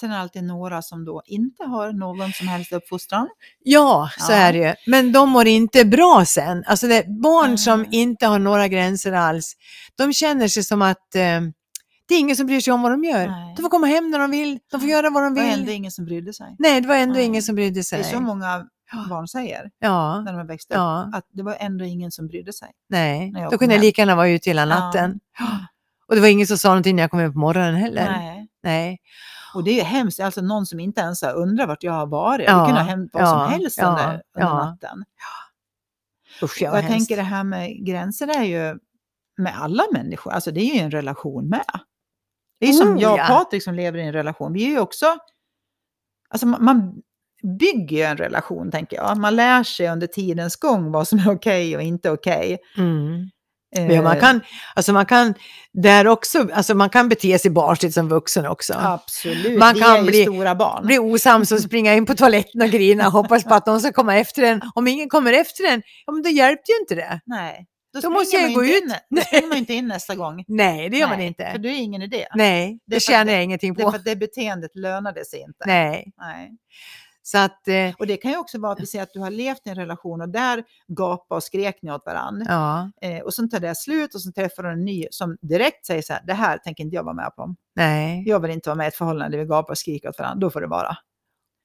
Sen 0.00 0.10
är 0.10 0.14
det 0.14 0.20
alltid 0.20 0.44
några 0.44 0.82
som 0.82 1.04
då 1.04 1.22
inte 1.26 1.64
har 1.64 1.92
någon 1.92 2.32
som 2.32 2.48
helst 2.48 2.72
uppfostran. 2.72 3.28
Ja, 3.62 4.10
så 4.18 4.32
Ja. 4.32 4.36
är 4.36 4.52
det 4.52 4.58
ju. 4.58 4.74
Men 4.86 5.12
de 5.12 5.30
mår 5.30 5.46
inte 5.46 5.84
bra 5.84 6.24
sen. 6.26 6.64
Alltså 6.66 6.86
det, 6.86 7.04
barn 7.22 7.58
som 7.58 7.80
Nej. 7.82 7.88
inte 7.92 8.26
har 8.26 8.38
några 8.38 8.68
gränser 8.68 9.12
alls, 9.12 9.52
de 9.96 10.12
känner 10.12 10.48
sig 10.48 10.64
som 10.64 10.82
att 10.82 11.14
eh, 11.14 11.40
det 12.08 12.14
är 12.14 12.18
ingen 12.18 12.36
som 12.36 12.46
bryr 12.46 12.60
sig 12.60 12.72
om 12.72 12.82
vad 12.82 12.92
de 12.92 13.04
gör. 13.04 13.26
Nej. 13.26 13.54
De 13.56 13.62
får 13.62 13.68
komma 13.70 13.86
hem 13.86 14.10
när 14.10 14.18
de 14.18 14.30
vill, 14.30 14.58
de 14.70 14.80
får 14.80 14.90
göra 14.90 15.10
vad 15.10 15.22
de 15.22 15.34
Det 15.34 15.40
var 15.40 15.48
vill. 15.50 15.58
ändå 15.60 15.72
ingen 15.72 15.90
som 15.90 16.04
brydde 16.04 16.32
sig. 16.32 16.56
Nej, 16.58 16.80
det 16.80 16.88
var 16.88 16.94
ändå 16.96 17.14
Nej. 17.14 17.24
ingen 17.24 17.42
som 17.42 17.54
brydde 17.54 17.80
Det 17.80 17.84
sig. 17.84 18.00
är 18.00 18.04
så 18.04 18.20
många 18.20 18.66
barn 19.08 19.28
säger 19.28 19.70
Ja, 19.78 20.20
när 20.20 20.32
de 20.32 20.38
har 20.38 20.44
växt 20.46 20.70
upp. 20.70 20.76
ja, 20.76 21.10
Att 21.14 21.24
det 21.32 21.42
var 21.42 21.56
ändå 21.60 21.84
ingen 21.84 22.10
som 22.10 22.26
brydde 22.26 22.52
sig. 22.52 22.68
nej. 22.88 23.32
Då 23.50 23.58
kunde 23.58 23.74
jag 23.74 23.82
lika 23.82 24.02
gärna 24.02 24.14
vara 24.14 24.28
ute 24.28 24.50
hela 24.50 24.64
natten. 24.64 25.20
Och 26.08 26.14
det 26.14 26.20
var 26.20 26.28
ingen 26.28 26.46
som 26.46 26.58
sa 26.58 26.68
någonting 26.68 26.96
när 26.96 27.02
jag 27.02 27.10
kom 27.10 27.20
hem 27.20 27.32
på 27.32 27.38
morgonen 27.38 27.74
heller. 27.74 28.10
Nej. 28.10 28.48
Nej. 28.62 28.98
Och 29.54 29.64
det 29.64 29.70
är 29.70 29.74
ju 29.74 29.80
hemskt, 29.80 30.20
alltså 30.20 30.40
någon 30.40 30.66
som 30.66 30.80
inte 30.80 31.00
ens 31.00 31.22
har 31.22 31.34
undrat 31.34 31.68
vart 31.68 31.82
jag 31.82 31.92
har 31.92 32.06
varit. 32.06 32.46
Ja, 32.48 32.60
Det 32.60 32.66
kunde 32.66 32.80
ha 32.80 32.88
hänt 32.88 33.10
vad 33.12 33.28
som 33.28 33.48
helst 33.48 33.78
under, 33.78 34.08
under 34.08 34.22
ja. 34.34 34.64
natten. 34.64 35.04
Usch, 36.42 36.62
jag 36.62 36.76
jag 36.76 36.86
tänker 36.86 37.16
det 37.16 37.22
här 37.22 37.44
med 37.44 37.86
gränser 37.86 38.28
är 38.38 38.44
ju 38.44 38.78
med 39.36 39.62
alla 39.62 39.82
människor, 39.92 40.32
alltså 40.32 40.50
det 40.50 40.60
är 40.60 40.74
ju 40.74 40.80
en 40.80 40.90
relation 40.90 41.48
med. 41.48 41.80
Det 42.60 42.68
är 42.68 42.72
som 42.72 42.96
Oh, 42.96 43.02
jag 43.02 43.12
och. 43.12 43.26
Patrik 43.26 43.62
som 43.62 43.74
lever 43.74 43.98
i 43.98 44.02
en 44.02 44.12
relation, 44.12 44.52
vi 44.52 44.64
är 44.64 44.68
ju 44.68 44.78
också, 44.78 45.06
alltså 46.28 46.46
man, 46.46 46.64
man 46.64 47.02
bygger 47.42 47.96
ju 47.96 48.02
en 48.02 48.16
relation 48.16 48.70
tänker 48.70 48.96
jag. 48.96 49.18
Man 49.18 49.36
lär 49.36 49.64
sig 49.64 49.88
under 49.88 50.06
tidens 50.06 50.56
gång 50.56 50.92
vad 50.92 51.08
som 51.08 51.18
är 51.18 51.30
okej 51.30 51.76
och 51.76 51.82
inte 51.82 52.10
okej. 52.10 52.58
Mm. 52.76 53.30
Eh, 53.76 53.92
Ja, 53.94 54.02
man 54.02 54.20
kan, 54.20 54.40
alltså 54.74 54.92
man 54.92 55.06
kan 55.06 55.34
där 55.72 56.06
också, 56.06 56.48
alltså 56.54 56.74
man 56.74 56.90
kan 56.90 57.08
bete 57.08 57.38
sig 57.38 57.50
barnsligt 57.50 57.94
som 57.94 58.08
vuxen 58.08 58.46
också. 58.46 58.74
Absolut, 58.78 59.58
Man 59.58 59.74
vi 59.74 59.80
kan 59.80 59.96
är 59.96 60.02
bli- 60.02 60.22
stora 60.22 60.54
barn. 60.54 60.86
Bli 60.86 60.98
osams 60.98 61.52
och 61.52 61.60
springa 61.60 61.94
in 61.94 62.06
på 62.06 62.14
toaletten 62.14 62.62
och 62.62 62.68
grina 62.68 63.06
och 63.06 63.12
hoppas 63.12 63.44
på 63.44 63.54
att 63.54 63.66
någon 63.66 63.80
ska 63.80 63.92
komma 63.92 64.16
efter 64.16 64.42
en. 64.42 64.60
Om 64.74 64.86
ingen 64.88 65.08
kommer 65.08 65.32
efter 65.32 65.64
en, 65.64 65.82
ja 66.06 66.12
men 66.12 66.22
då 66.22 66.28
hjälpte 66.28 66.72
ju 66.72 66.78
inte 66.80 66.94
det. 66.94 67.20
Nej, 67.26 67.66
då, 67.94 68.00
Då 68.00 68.10
måste 68.10 68.36
jag 68.36 68.42
man 68.42 68.52
gå 68.54 68.64
ut. 68.64 68.82
in- 68.82 68.94
Då 69.10 69.20
springer 69.22 69.48
man 69.48 69.58
inte 69.58 69.74
in 69.74 69.88
nästa 69.88 70.14
gång. 70.14 70.44
Nej, 70.48 70.88
det 70.90 70.96
gör 70.98 71.08
man 71.08 71.18
Nej, 71.18 71.26
inte. 71.26 71.48
För 71.52 71.58
det 71.58 71.68
är 71.68 71.76
ingen 71.78 72.02
idé. 72.02 72.26
Nej, 72.34 72.78
Det 72.86 72.94
det 72.96 73.00
för 73.00 73.12
tjänar 73.12 73.24
det- 73.24 73.32
jag 73.32 73.44
ingenting 73.44 73.74
Det 73.74 73.82
är 73.82 73.84
på. 73.84 73.90
för 73.90 73.98
att 73.98 74.04
det 74.04 74.16
beteendet 74.16 74.70
lönade 74.76 75.24
sig 75.24 75.40
inte. 75.40 75.64
Nej, 75.66 76.12
Nej. 76.18 76.50
Så 77.30 77.38
att, 77.38 77.68
eh, 77.68 77.90
Och 77.98 78.06
det 78.06 78.16
kan 78.16 78.30
ju 78.30 78.36
också 78.36 78.58
vara 78.58 78.72
att 78.72 78.80
vi 78.80 78.86
säger 78.86 79.02
att 79.02 79.12
du 79.12 79.20
har 79.20 79.30
levt 79.30 79.66
i 79.66 79.70
en 79.70 79.74
relation 79.76 80.20
och 80.20 80.28
där 80.28 80.64
gapade 80.88 81.36
och 81.36 81.42
skrek 81.42 81.78
ni 81.82 81.92
åt 81.92 82.06
varandra. 82.06 82.46
ja, 82.48 82.90
Eh, 83.08 83.18
och 83.22 83.34
sen 83.34 83.48
tar 83.50 83.60
det 83.60 83.74
slut 83.76 84.14
och 84.14 84.20
så 84.22 84.32
träffar 84.32 84.62
du 84.62 84.72
en 84.72 84.84
ny 84.84 85.06
som 85.10 85.36
direkt 85.42 85.86
säger 85.86 86.02
så 86.02 86.12
här, 86.12 86.22
det 86.26 86.34
här 86.34 86.58
tänker 86.58 86.84
inte 86.84 86.96
jag 86.96 87.02
vara 87.04 87.14
med 87.14 87.30
på. 87.36 87.54
nej. 87.76 88.22
Jag 88.26 88.40
vill 88.40 88.50
inte 88.50 88.68
vara 88.68 88.76
med 88.76 88.84
i 88.84 88.88
ett 88.88 88.94
förhållande 88.94 89.36
där 89.36 89.44
vi 89.44 89.48
gapar 89.48 89.70
och 89.72 89.78
skriker 89.78 90.08
åt 90.08 90.18
varandra. 90.18 90.40
Då 90.46 90.50
får 90.50 90.60
det 90.60 90.66
vara. 90.66 90.96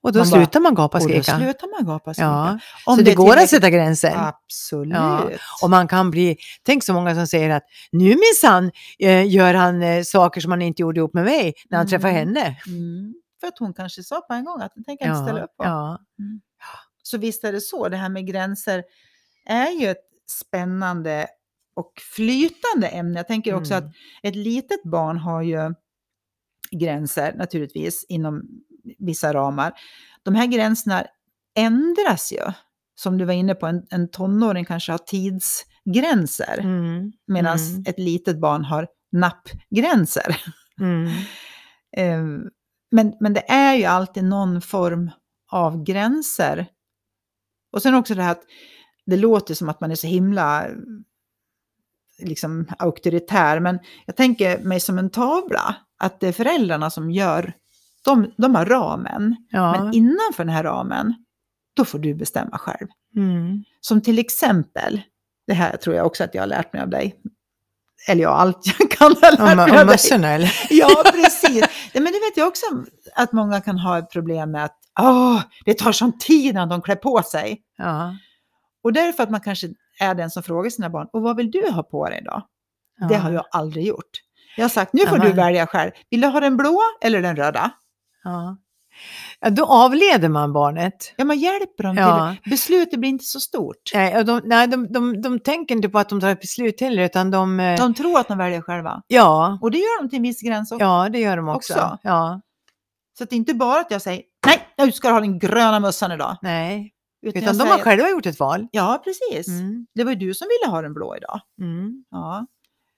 Och 0.04 0.12
då 0.14 0.20
Man 0.20 0.30
bara- 0.30 0.40
slutar 0.40 0.60
man 0.60 0.76
gapa 0.76 0.98
och 0.98 1.04
och 1.04 1.10
då 1.10 1.14
skrika. 1.24 1.38
slutar 1.38 1.68
man 1.78 1.94
gapa 1.94 2.10
och 2.10 2.16
skrika. 2.16 2.28
Ja, 2.30 2.60
Om 2.86 2.98
så 2.98 3.02
det, 3.04 3.12
är 3.12 3.16
går 3.16 3.38
att 3.38 3.50
sätta 3.50 3.70
gränser. 3.70 4.14
Absolut. 4.16 4.94
Ja, 4.94 5.30
Och 5.62 5.70
man 5.70 5.88
kan 5.88 6.12
bli, 6.12 6.38
tänk 6.64 6.84
så 6.84 6.94
många 6.94 7.16
som 7.16 7.28
säger 7.28 7.50
att 7.50 7.64
nu 7.92 8.06
minsann 8.16 8.72
eh, 9.00 9.28
gör 9.28 9.54
han 9.54 9.82
eh, 9.84 10.04
saker 10.04 10.42
som 10.42 10.52
han 10.52 10.62
inte 10.62 10.82
gjorde 10.82 11.00
ihop 11.00 11.14
med 11.14 11.24
mig 11.26 11.54
när 11.70 11.78
han 11.78 11.88
Mm. 11.88 11.90
träffar 11.90 12.10
henne. 12.10 12.56
Mm. 12.68 13.14
För 13.40 13.48
att 13.48 13.60
hon 13.60 13.74
kanske 13.74 14.04
sa 14.04 14.22
på 14.22 14.34
en 14.34 14.46
gång 14.46 14.62
att 14.62 14.72
det 14.76 14.84
tänker 14.84 15.06
jag 15.06 15.14
inte 15.18 15.24
ställa 15.26 15.44
upp 15.46 15.58
på. 15.58 15.64
ja, 15.64 16.00
Så 17.04 17.18
visst 17.18 17.44
är 17.44 17.52
det 17.52 17.62
så, 17.62 17.90
det 17.90 17.98
här 17.98 18.10
med 18.10 18.28
gränser 18.28 18.84
är 19.46 19.72
ju 19.82 19.88
ett 19.88 20.06
spännande 20.30 21.28
och 21.76 21.92
flytande 22.16 22.88
ämne. 22.88 23.20
Jag 23.20 23.28
tänker 23.28 23.54
också 23.54 23.74
Mm. 23.74 23.86
att 23.88 23.94
ett 24.24 24.36
litet 24.36 24.84
barn 24.84 25.18
har 25.18 25.42
ju 25.42 25.74
gränser 26.72 27.34
naturligtvis 27.36 28.06
inom 28.10 28.44
vissa 28.98 29.34
ramar. 29.34 29.74
De 30.24 30.36
här 30.36 30.46
gränserna 30.46 31.06
ändras 31.56 32.32
ju. 32.32 32.42
Som 32.98 33.18
du 33.18 33.26
var 33.26 33.34
inne 33.34 33.56
på, 33.56 33.68
en, 33.68 33.86
en 33.90 34.12
tonåring 34.12 34.66
kanske 34.66 34.92
har 34.92 34.98
tidsgränser 35.00 36.58
mm, 36.60 37.12
medan 37.28 37.58
mm, 37.58 37.84
ett 37.88 38.00
litet 38.00 38.40
barn 38.40 38.64
har 38.66 38.88
nappgränser. 39.12 40.38
mm. 40.80 41.12
Eh, 41.98 42.24
Men, 42.92 43.14
men 43.20 43.34
det 43.34 43.52
är 43.52 43.76
ju 43.76 43.86
alltid 43.86 44.24
någon 44.24 44.62
form 44.62 45.12
av 45.52 45.84
gränser. 45.84 46.68
Och 47.72 47.82
sen 47.82 47.96
också 47.96 48.16
det 48.16 48.22
här 48.24 48.32
att 48.32 48.44
det 49.06 49.18
låter 49.18 49.54
som 49.54 49.70
att 49.70 49.82
man 49.82 49.92
är 49.92 49.96
så 49.96 50.08
himla 50.08 50.68
liksom, 52.20 52.68
auktoritär, 52.80 53.60
men 53.60 53.80
jag 54.06 54.16
tänker 54.16 54.60
mig 54.60 54.80
som 54.80 54.98
en 54.98 55.10
tavla, 55.10 55.76
att 56.00 56.20
det 56.20 56.28
är 56.28 56.32
föräldrarna 56.32 56.90
som 56.90 57.12
gör, 57.12 57.54
de, 58.06 58.32
de 58.38 58.56
har 58.56 58.66
ramen, 58.66 59.36
Ja. 59.50 59.72
men 59.72 59.94
innanför 59.94 60.46
den 60.46 60.54
här 60.54 60.64
ramen, 60.64 61.14
då 61.76 61.86
får 61.86 62.00
du 62.00 62.14
bestämma 62.14 62.58
själv. 62.58 62.88
Mm. 63.16 63.64
Som 63.82 64.02
till 64.02 64.20
exempel, 64.20 65.02
det 65.48 65.54
här 65.54 65.78
tror 65.78 65.96
jag 65.96 66.06
också 66.06 66.24
att 66.24 66.36
jag 66.36 66.42
har 66.42 66.48
lärt 66.48 66.74
mig 66.74 66.82
av 66.82 66.90
dig, 66.90 67.16
eller 68.08 68.24
ja, 68.24 68.30
allt 68.30 68.60
jag 68.80 68.92
kan 68.92 69.12
ha 69.22 69.22
lärt 69.22 69.56
mig 69.58 69.82
om 69.82 69.88
mössorna 69.88 70.30
eller? 70.30 70.52
Ja, 70.70 71.04
precis. 71.12 71.66
Men 71.94 72.04
det 72.04 72.12
vet 72.12 72.38
jag 72.38 72.48
också 72.48 72.66
att 73.16 73.32
många 73.32 73.62
kan 73.62 73.80
ha 73.80 73.98
ett 73.98 74.10
problem 74.12 74.52
med 74.52 74.66
att 74.66 74.78
åh, 75.00 75.42
det 75.66 75.78
tar 75.78 75.92
sån 75.92 76.18
tid 76.18 76.56
när 76.56 76.66
de 76.66 76.82
klär 76.82 76.96
på 76.96 77.24
sig. 77.24 77.62
Ja. 77.78 78.16
Och 78.84 78.94
därför 78.94 79.24
att 79.24 79.30
man 79.30 79.42
kanske 79.42 79.68
är 80.00 80.16
den 80.16 80.30
som 80.32 80.44
frågar 80.44 80.70
sina 80.70 80.90
barn, 80.90 81.08
och 81.14 81.22
vad 81.22 81.38
vill 81.38 81.52
du 81.52 81.72
ha 81.72 81.84
på 81.84 82.10
dig 82.10 82.20
idag? 82.22 82.44
ja. 83.00 83.08
Det 83.08 83.16
har 83.16 83.32
jag 83.32 83.46
aldrig 83.52 83.86
gjort. 83.88 84.12
Jag 84.58 84.64
har 84.64 84.70
sagt, 84.70 84.94
nu 84.94 85.06
får 85.08 85.18
Ja, 85.18 85.24
du 85.24 85.32
välja 85.32 85.68
själv. 85.68 85.92
Vill 86.10 86.22
du 86.22 86.28
ha 86.28 86.40
den 86.40 86.58
blåa 86.58 86.84
eller 87.02 87.22
den 87.22 87.36
röda? 87.36 87.72
Ja. 88.24 88.58
Ja, 89.40 89.50
då 89.50 89.66
avleder 89.66 90.30
man 90.30 90.54
barnet. 90.54 91.14
Ja, 91.18 91.26
man 91.26 91.40
hjälper 91.40 91.84
dem 91.84 91.98
Ja. 91.98 92.36
till 92.44 92.50
Beslutet 92.52 93.00
blir 93.00 93.10
inte 93.10 93.26
så 93.26 93.40
stort. 93.40 93.92
Nej, 93.94 94.18
och 94.18 94.26
de, 94.26 94.42
nej 94.46 94.68
de, 94.68 94.92
de, 94.92 95.22
de 95.22 95.40
tänker 95.40 95.76
inte 95.76 95.90
på 95.90 96.00
att 96.00 96.10
de 96.10 96.22
tar 96.22 96.30
ett 96.30 96.42
beslut 96.42 96.82
heller, 96.82 97.04
utan 97.04 97.32
de... 97.32 97.60
eh, 97.60 97.78
De 97.78 97.94
tror 97.94 98.20
att 98.20 98.28
de 98.28 98.38
väljer 98.38 98.62
själva. 98.62 99.02
Ja, 99.08 99.60
Och 99.62 99.72
det 99.72 99.78
gör 99.78 100.02
de 100.02 100.10
till 100.10 100.18
en 100.18 100.24
viss 100.24 100.42
gräns 100.42 100.72
också. 100.72 100.84
ja, 100.86 101.10
det 101.10 101.20
gör 101.20 101.38
de 101.38 101.50
också. 101.50 101.74
Också. 101.74 101.98
Ja, 102.04 102.42
Så 103.18 103.26
det 103.26 103.36
är 103.36 103.38
inte 103.38 103.54
bara 103.54 103.80
att 103.80 103.92
jag 103.92 104.02
säger, 104.02 104.22
nej, 104.46 104.60
nu 104.86 104.92
ska 104.92 105.08
du 105.08 105.14
ha 105.14 105.22
den 105.22 105.40
gröna 105.40 105.80
mössan 105.80 106.12
idag. 106.12 106.38
nej. 106.42 106.92
Utan, 107.26 107.44
Utan 107.44 107.58
de 107.58 107.64
har 107.64 107.68
säger, 107.72 107.84
själva 107.84 108.10
gjort 108.10 108.26
ett 108.26 108.40
val. 108.40 108.68
Ja, 108.72 109.02
precis. 109.04 109.48
Mm. 109.48 109.88
Det 109.96 110.04
var 110.04 110.12
ju 110.12 110.18
du 110.18 110.34
som 110.34 110.48
ville 110.48 110.72
ha 110.76 110.82
den 110.82 110.94
blå 110.94 111.16
idag. 111.18 111.40
Mm. 111.62 112.04
Ja, 112.12 112.46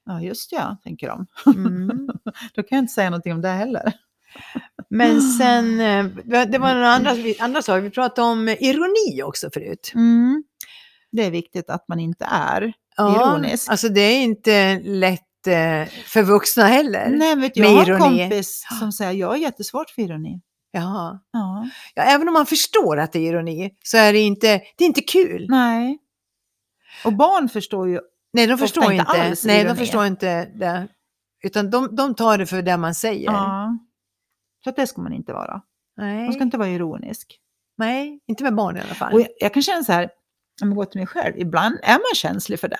ja 0.05 0.21
just 0.21 0.51
ja, 0.51 0.77
tänker 0.83 1.07
de. 1.07 1.25
Mm. 1.55 2.07
Då 2.55 2.63
kan 2.63 2.75
jag 2.75 2.79
inte 2.83 2.93
säga 2.93 3.09
någonting 3.09 3.33
om 3.33 3.41
det 3.41 3.49
heller. 3.49 3.93
Men 4.89 5.21
sen, 5.21 5.79
eh, 5.79 6.05
det 6.45 6.57
var 6.57 6.73
några 6.73 6.89
andra, 6.89 7.11
andra 7.39 7.61
saker. 7.61 7.81
Vi 7.81 7.89
pratade 7.89 8.27
om 8.27 8.49
ironi 8.49 9.23
också 9.23 9.49
förut. 9.53 9.91
Mm. 9.95 10.43
Det 11.11 11.23
är 11.25 11.31
viktigt 11.31 11.69
att 11.69 11.87
man 11.87 11.99
inte 11.99 12.25
är 12.31 12.73
ironisk. 12.99 13.69
Alltså 13.69 13.89
det 13.89 14.01
är 14.01 14.21
inte 14.21 14.79
lätt 14.79 15.47
eh, 15.47 15.85
för 16.05 16.23
vuxna 16.23 16.63
heller. 16.65 17.09
Nej, 17.09 17.35
vet 17.35 17.53
du, 17.53 17.61
med 17.61 17.69
jag 17.69 17.75
har 17.75 17.81
en 17.81 17.87
ironi. 17.87 18.19
kompis 18.19 18.67
som 18.79 18.91
säger 18.91 19.11
jag 19.11 19.27
har 19.27 19.35
jättesvårt 19.35 19.89
för 19.89 20.01
ironi. 20.01 20.41
Jaha. 20.71 21.19
Ja. 21.31 21.67
Ja, 21.95 22.03
även 22.03 22.27
om 22.27 22.33
man 22.33 22.45
förstår 22.45 22.97
att 22.99 23.11
det 23.13 23.19
är 23.19 23.29
ironi 23.29 23.71
så 23.83 23.97
är 23.97 24.13
det 24.13 24.19
inte, 24.19 24.47
det 24.77 24.83
är 24.83 24.87
inte 24.87 25.01
kul. 25.01 25.45
Nej. 25.49 25.97
Och 27.05 27.13
barn 27.13 27.49
förstår 27.49 27.89
ju, 27.89 27.99
Nej, 28.33 28.47
de 28.47 28.57
förstår 28.57 28.83
inte 28.83 28.95
inte. 28.95 29.21
alls 29.21 29.45
Nej, 29.45 29.57
de 29.57 29.63
ironi. 29.69 29.79
förstår 29.79 30.05
inte 30.05 30.45
det. 30.45 30.87
Utan 31.43 31.69
de, 31.69 31.95
de 31.95 32.15
tar 32.15 32.37
det 32.37 32.45
för 32.45 32.61
det 32.61 32.77
man 32.77 32.95
säger. 32.95 33.25
ja. 33.31 33.77
Så 34.63 34.69
att 34.69 34.75
det 34.75 34.87
ska 34.87 35.01
man 35.01 35.13
inte 35.13 35.33
vara. 35.33 35.61
Nej. 35.97 36.23
Man 36.23 36.33
ska 36.33 36.43
inte 36.43 36.57
vara 36.57 36.69
ironisk. 36.69 37.39
Nej, 37.77 38.19
inte 38.27 38.43
med 38.43 38.55
barn 38.55 38.77
i 38.77 38.79
alla 38.79 38.93
fall. 38.95 39.13
Och 39.13 39.21
jag, 39.21 39.27
jag 39.39 39.53
kan 39.53 39.63
känna 39.63 39.83
så 39.83 39.91
här, 39.91 40.09
om 40.61 40.67
jag 40.67 40.75
går 40.75 40.85
till 40.85 40.99
mig 40.99 41.07
själv, 41.07 41.37
ibland 41.37 41.79
är 41.83 41.93
man 41.93 42.15
känslig 42.15 42.59
för 42.59 42.67
det. 42.67 42.79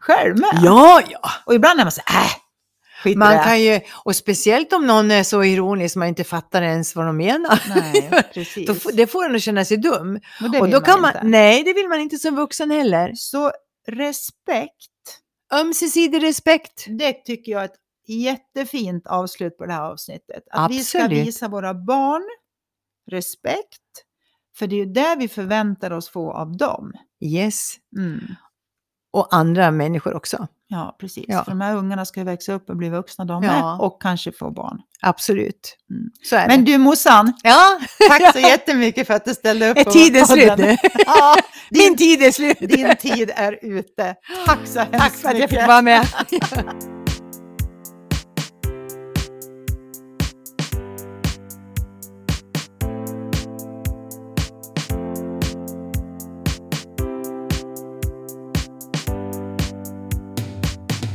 Själv 0.00 0.38
med. 0.38 0.60
Ja, 0.62 1.02
ja. 1.08 1.30
Och 1.46 1.54
ibland 1.54 1.80
är 1.80 1.84
man 1.84 1.92
så 1.92 2.02
här, 2.06 2.24
äh, 2.24 2.30
skit 3.02 3.18
Man 3.18 3.44
kan 3.44 3.62
ju, 3.62 3.80
och 4.04 4.16
speciellt 4.16 4.72
om 4.72 4.86
någon 4.86 5.10
är 5.10 5.22
så 5.22 5.44
ironisk 5.44 5.96
man 5.96 6.08
inte 6.08 6.24
fattar 6.24 6.62
ens 6.62 6.96
vad 6.96 7.06
de 7.06 7.16
menar. 7.16 7.62
Nej, 7.74 8.22
precis. 8.34 8.66
Då, 8.66 8.90
det 8.92 9.06
får 9.06 9.24
en 9.24 9.34
att 9.34 9.42
känna 9.42 9.64
sig 9.64 9.76
dum. 9.76 10.20
och 10.42 10.50
det 10.50 10.60
och 10.60 10.68
då 10.68 10.80
kan 10.80 11.00
man, 11.00 11.10
inte. 11.10 11.26
nej 11.26 11.64
det 11.64 11.72
vill 11.72 11.88
man 11.88 12.00
inte 12.00 12.18
som 12.18 12.36
vuxen 12.36 12.70
heller. 12.70 13.12
Så 13.14 13.52
respekt, 13.88 15.20
Ömsesidig 15.52 16.22
respekt. 16.22 16.84
det 16.88 17.12
tycker 17.12 17.52
jag 17.52 17.60
är 17.60 17.64
ett 17.64 17.83
jättefint 18.08 19.06
avslut 19.06 19.58
på 19.58 19.66
det 19.66 19.72
här 19.72 19.82
avsnittet. 19.82 20.42
Att 20.50 20.70
vi 20.70 20.84
ska 20.84 20.98
Absolut. 20.98 21.26
visa 21.26 21.48
våra 21.48 21.74
barn 21.74 22.22
respekt, 23.10 23.80
för 24.58 24.66
det 24.66 24.74
är 24.76 24.78
ju 24.78 24.92
det 24.92 25.16
vi 25.18 25.28
förväntar 25.28 25.90
oss 25.90 26.08
få 26.08 26.32
av 26.32 26.56
dem. 26.56 26.92
Yes. 27.24 27.74
Mm. 27.98 28.20
Och 29.12 29.28
andra 29.34 29.70
människor 29.70 30.14
också. 30.14 30.46
Ja, 30.66 30.96
precis. 31.00 31.24
Ja. 31.28 31.44
För 31.44 31.50
de 31.50 31.60
här 31.60 31.76
ungarna 31.76 32.04
ska 32.04 32.20
ju 32.20 32.24
växa 32.26 32.52
upp 32.52 32.70
och 32.70 32.76
bli 32.76 32.88
vuxna 32.88 33.24
de 33.24 33.42
Ja. 33.42 33.52
med 33.52 33.80
och 33.86 34.02
kanske 34.02 34.32
få 34.32 34.50
barn. 34.50 34.80
Absolut. 35.00 35.76
Mm. 35.90 36.10
Så 36.24 36.36
är 36.36 36.48
Men 36.48 36.64
det. 36.64 36.72
du 36.72 36.78
morsan, 36.78 37.32
Ja, 37.42 37.80
tack 38.08 38.32
så 38.32 38.38
jättemycket 38.48 39.06
för 39.06 39.14
att 39.14 39.24
du 39.24 39.34
ställde 39.34 39.70
upp 39.70 39.76
är 39.78 39.84
tiden 39.84 40.26
slut 40.26 40.58
nu? 40.58 40.76
Ja, 41.06 41.36
Min 41.70 41.80
din, 41.80 41.96
tid 41.96 42.22
är 42.22 42.32
slut. 42.32 42.58
din 42.60 42.96
tid 42.96 43.30
är 43.36 43.58
ute. 43.62 44.14
Tack 44.46 44.66
så 44.66 44.78
hemskt 44.80 44.98
Tack 44.98 45.12
för 45.12 45.28
att 45.28 45.38
jag 45.38 45.50
mycket. 45.50 45.50
fick 45.60 45.68
vara 45.68 45.82
med. 45.82 46.06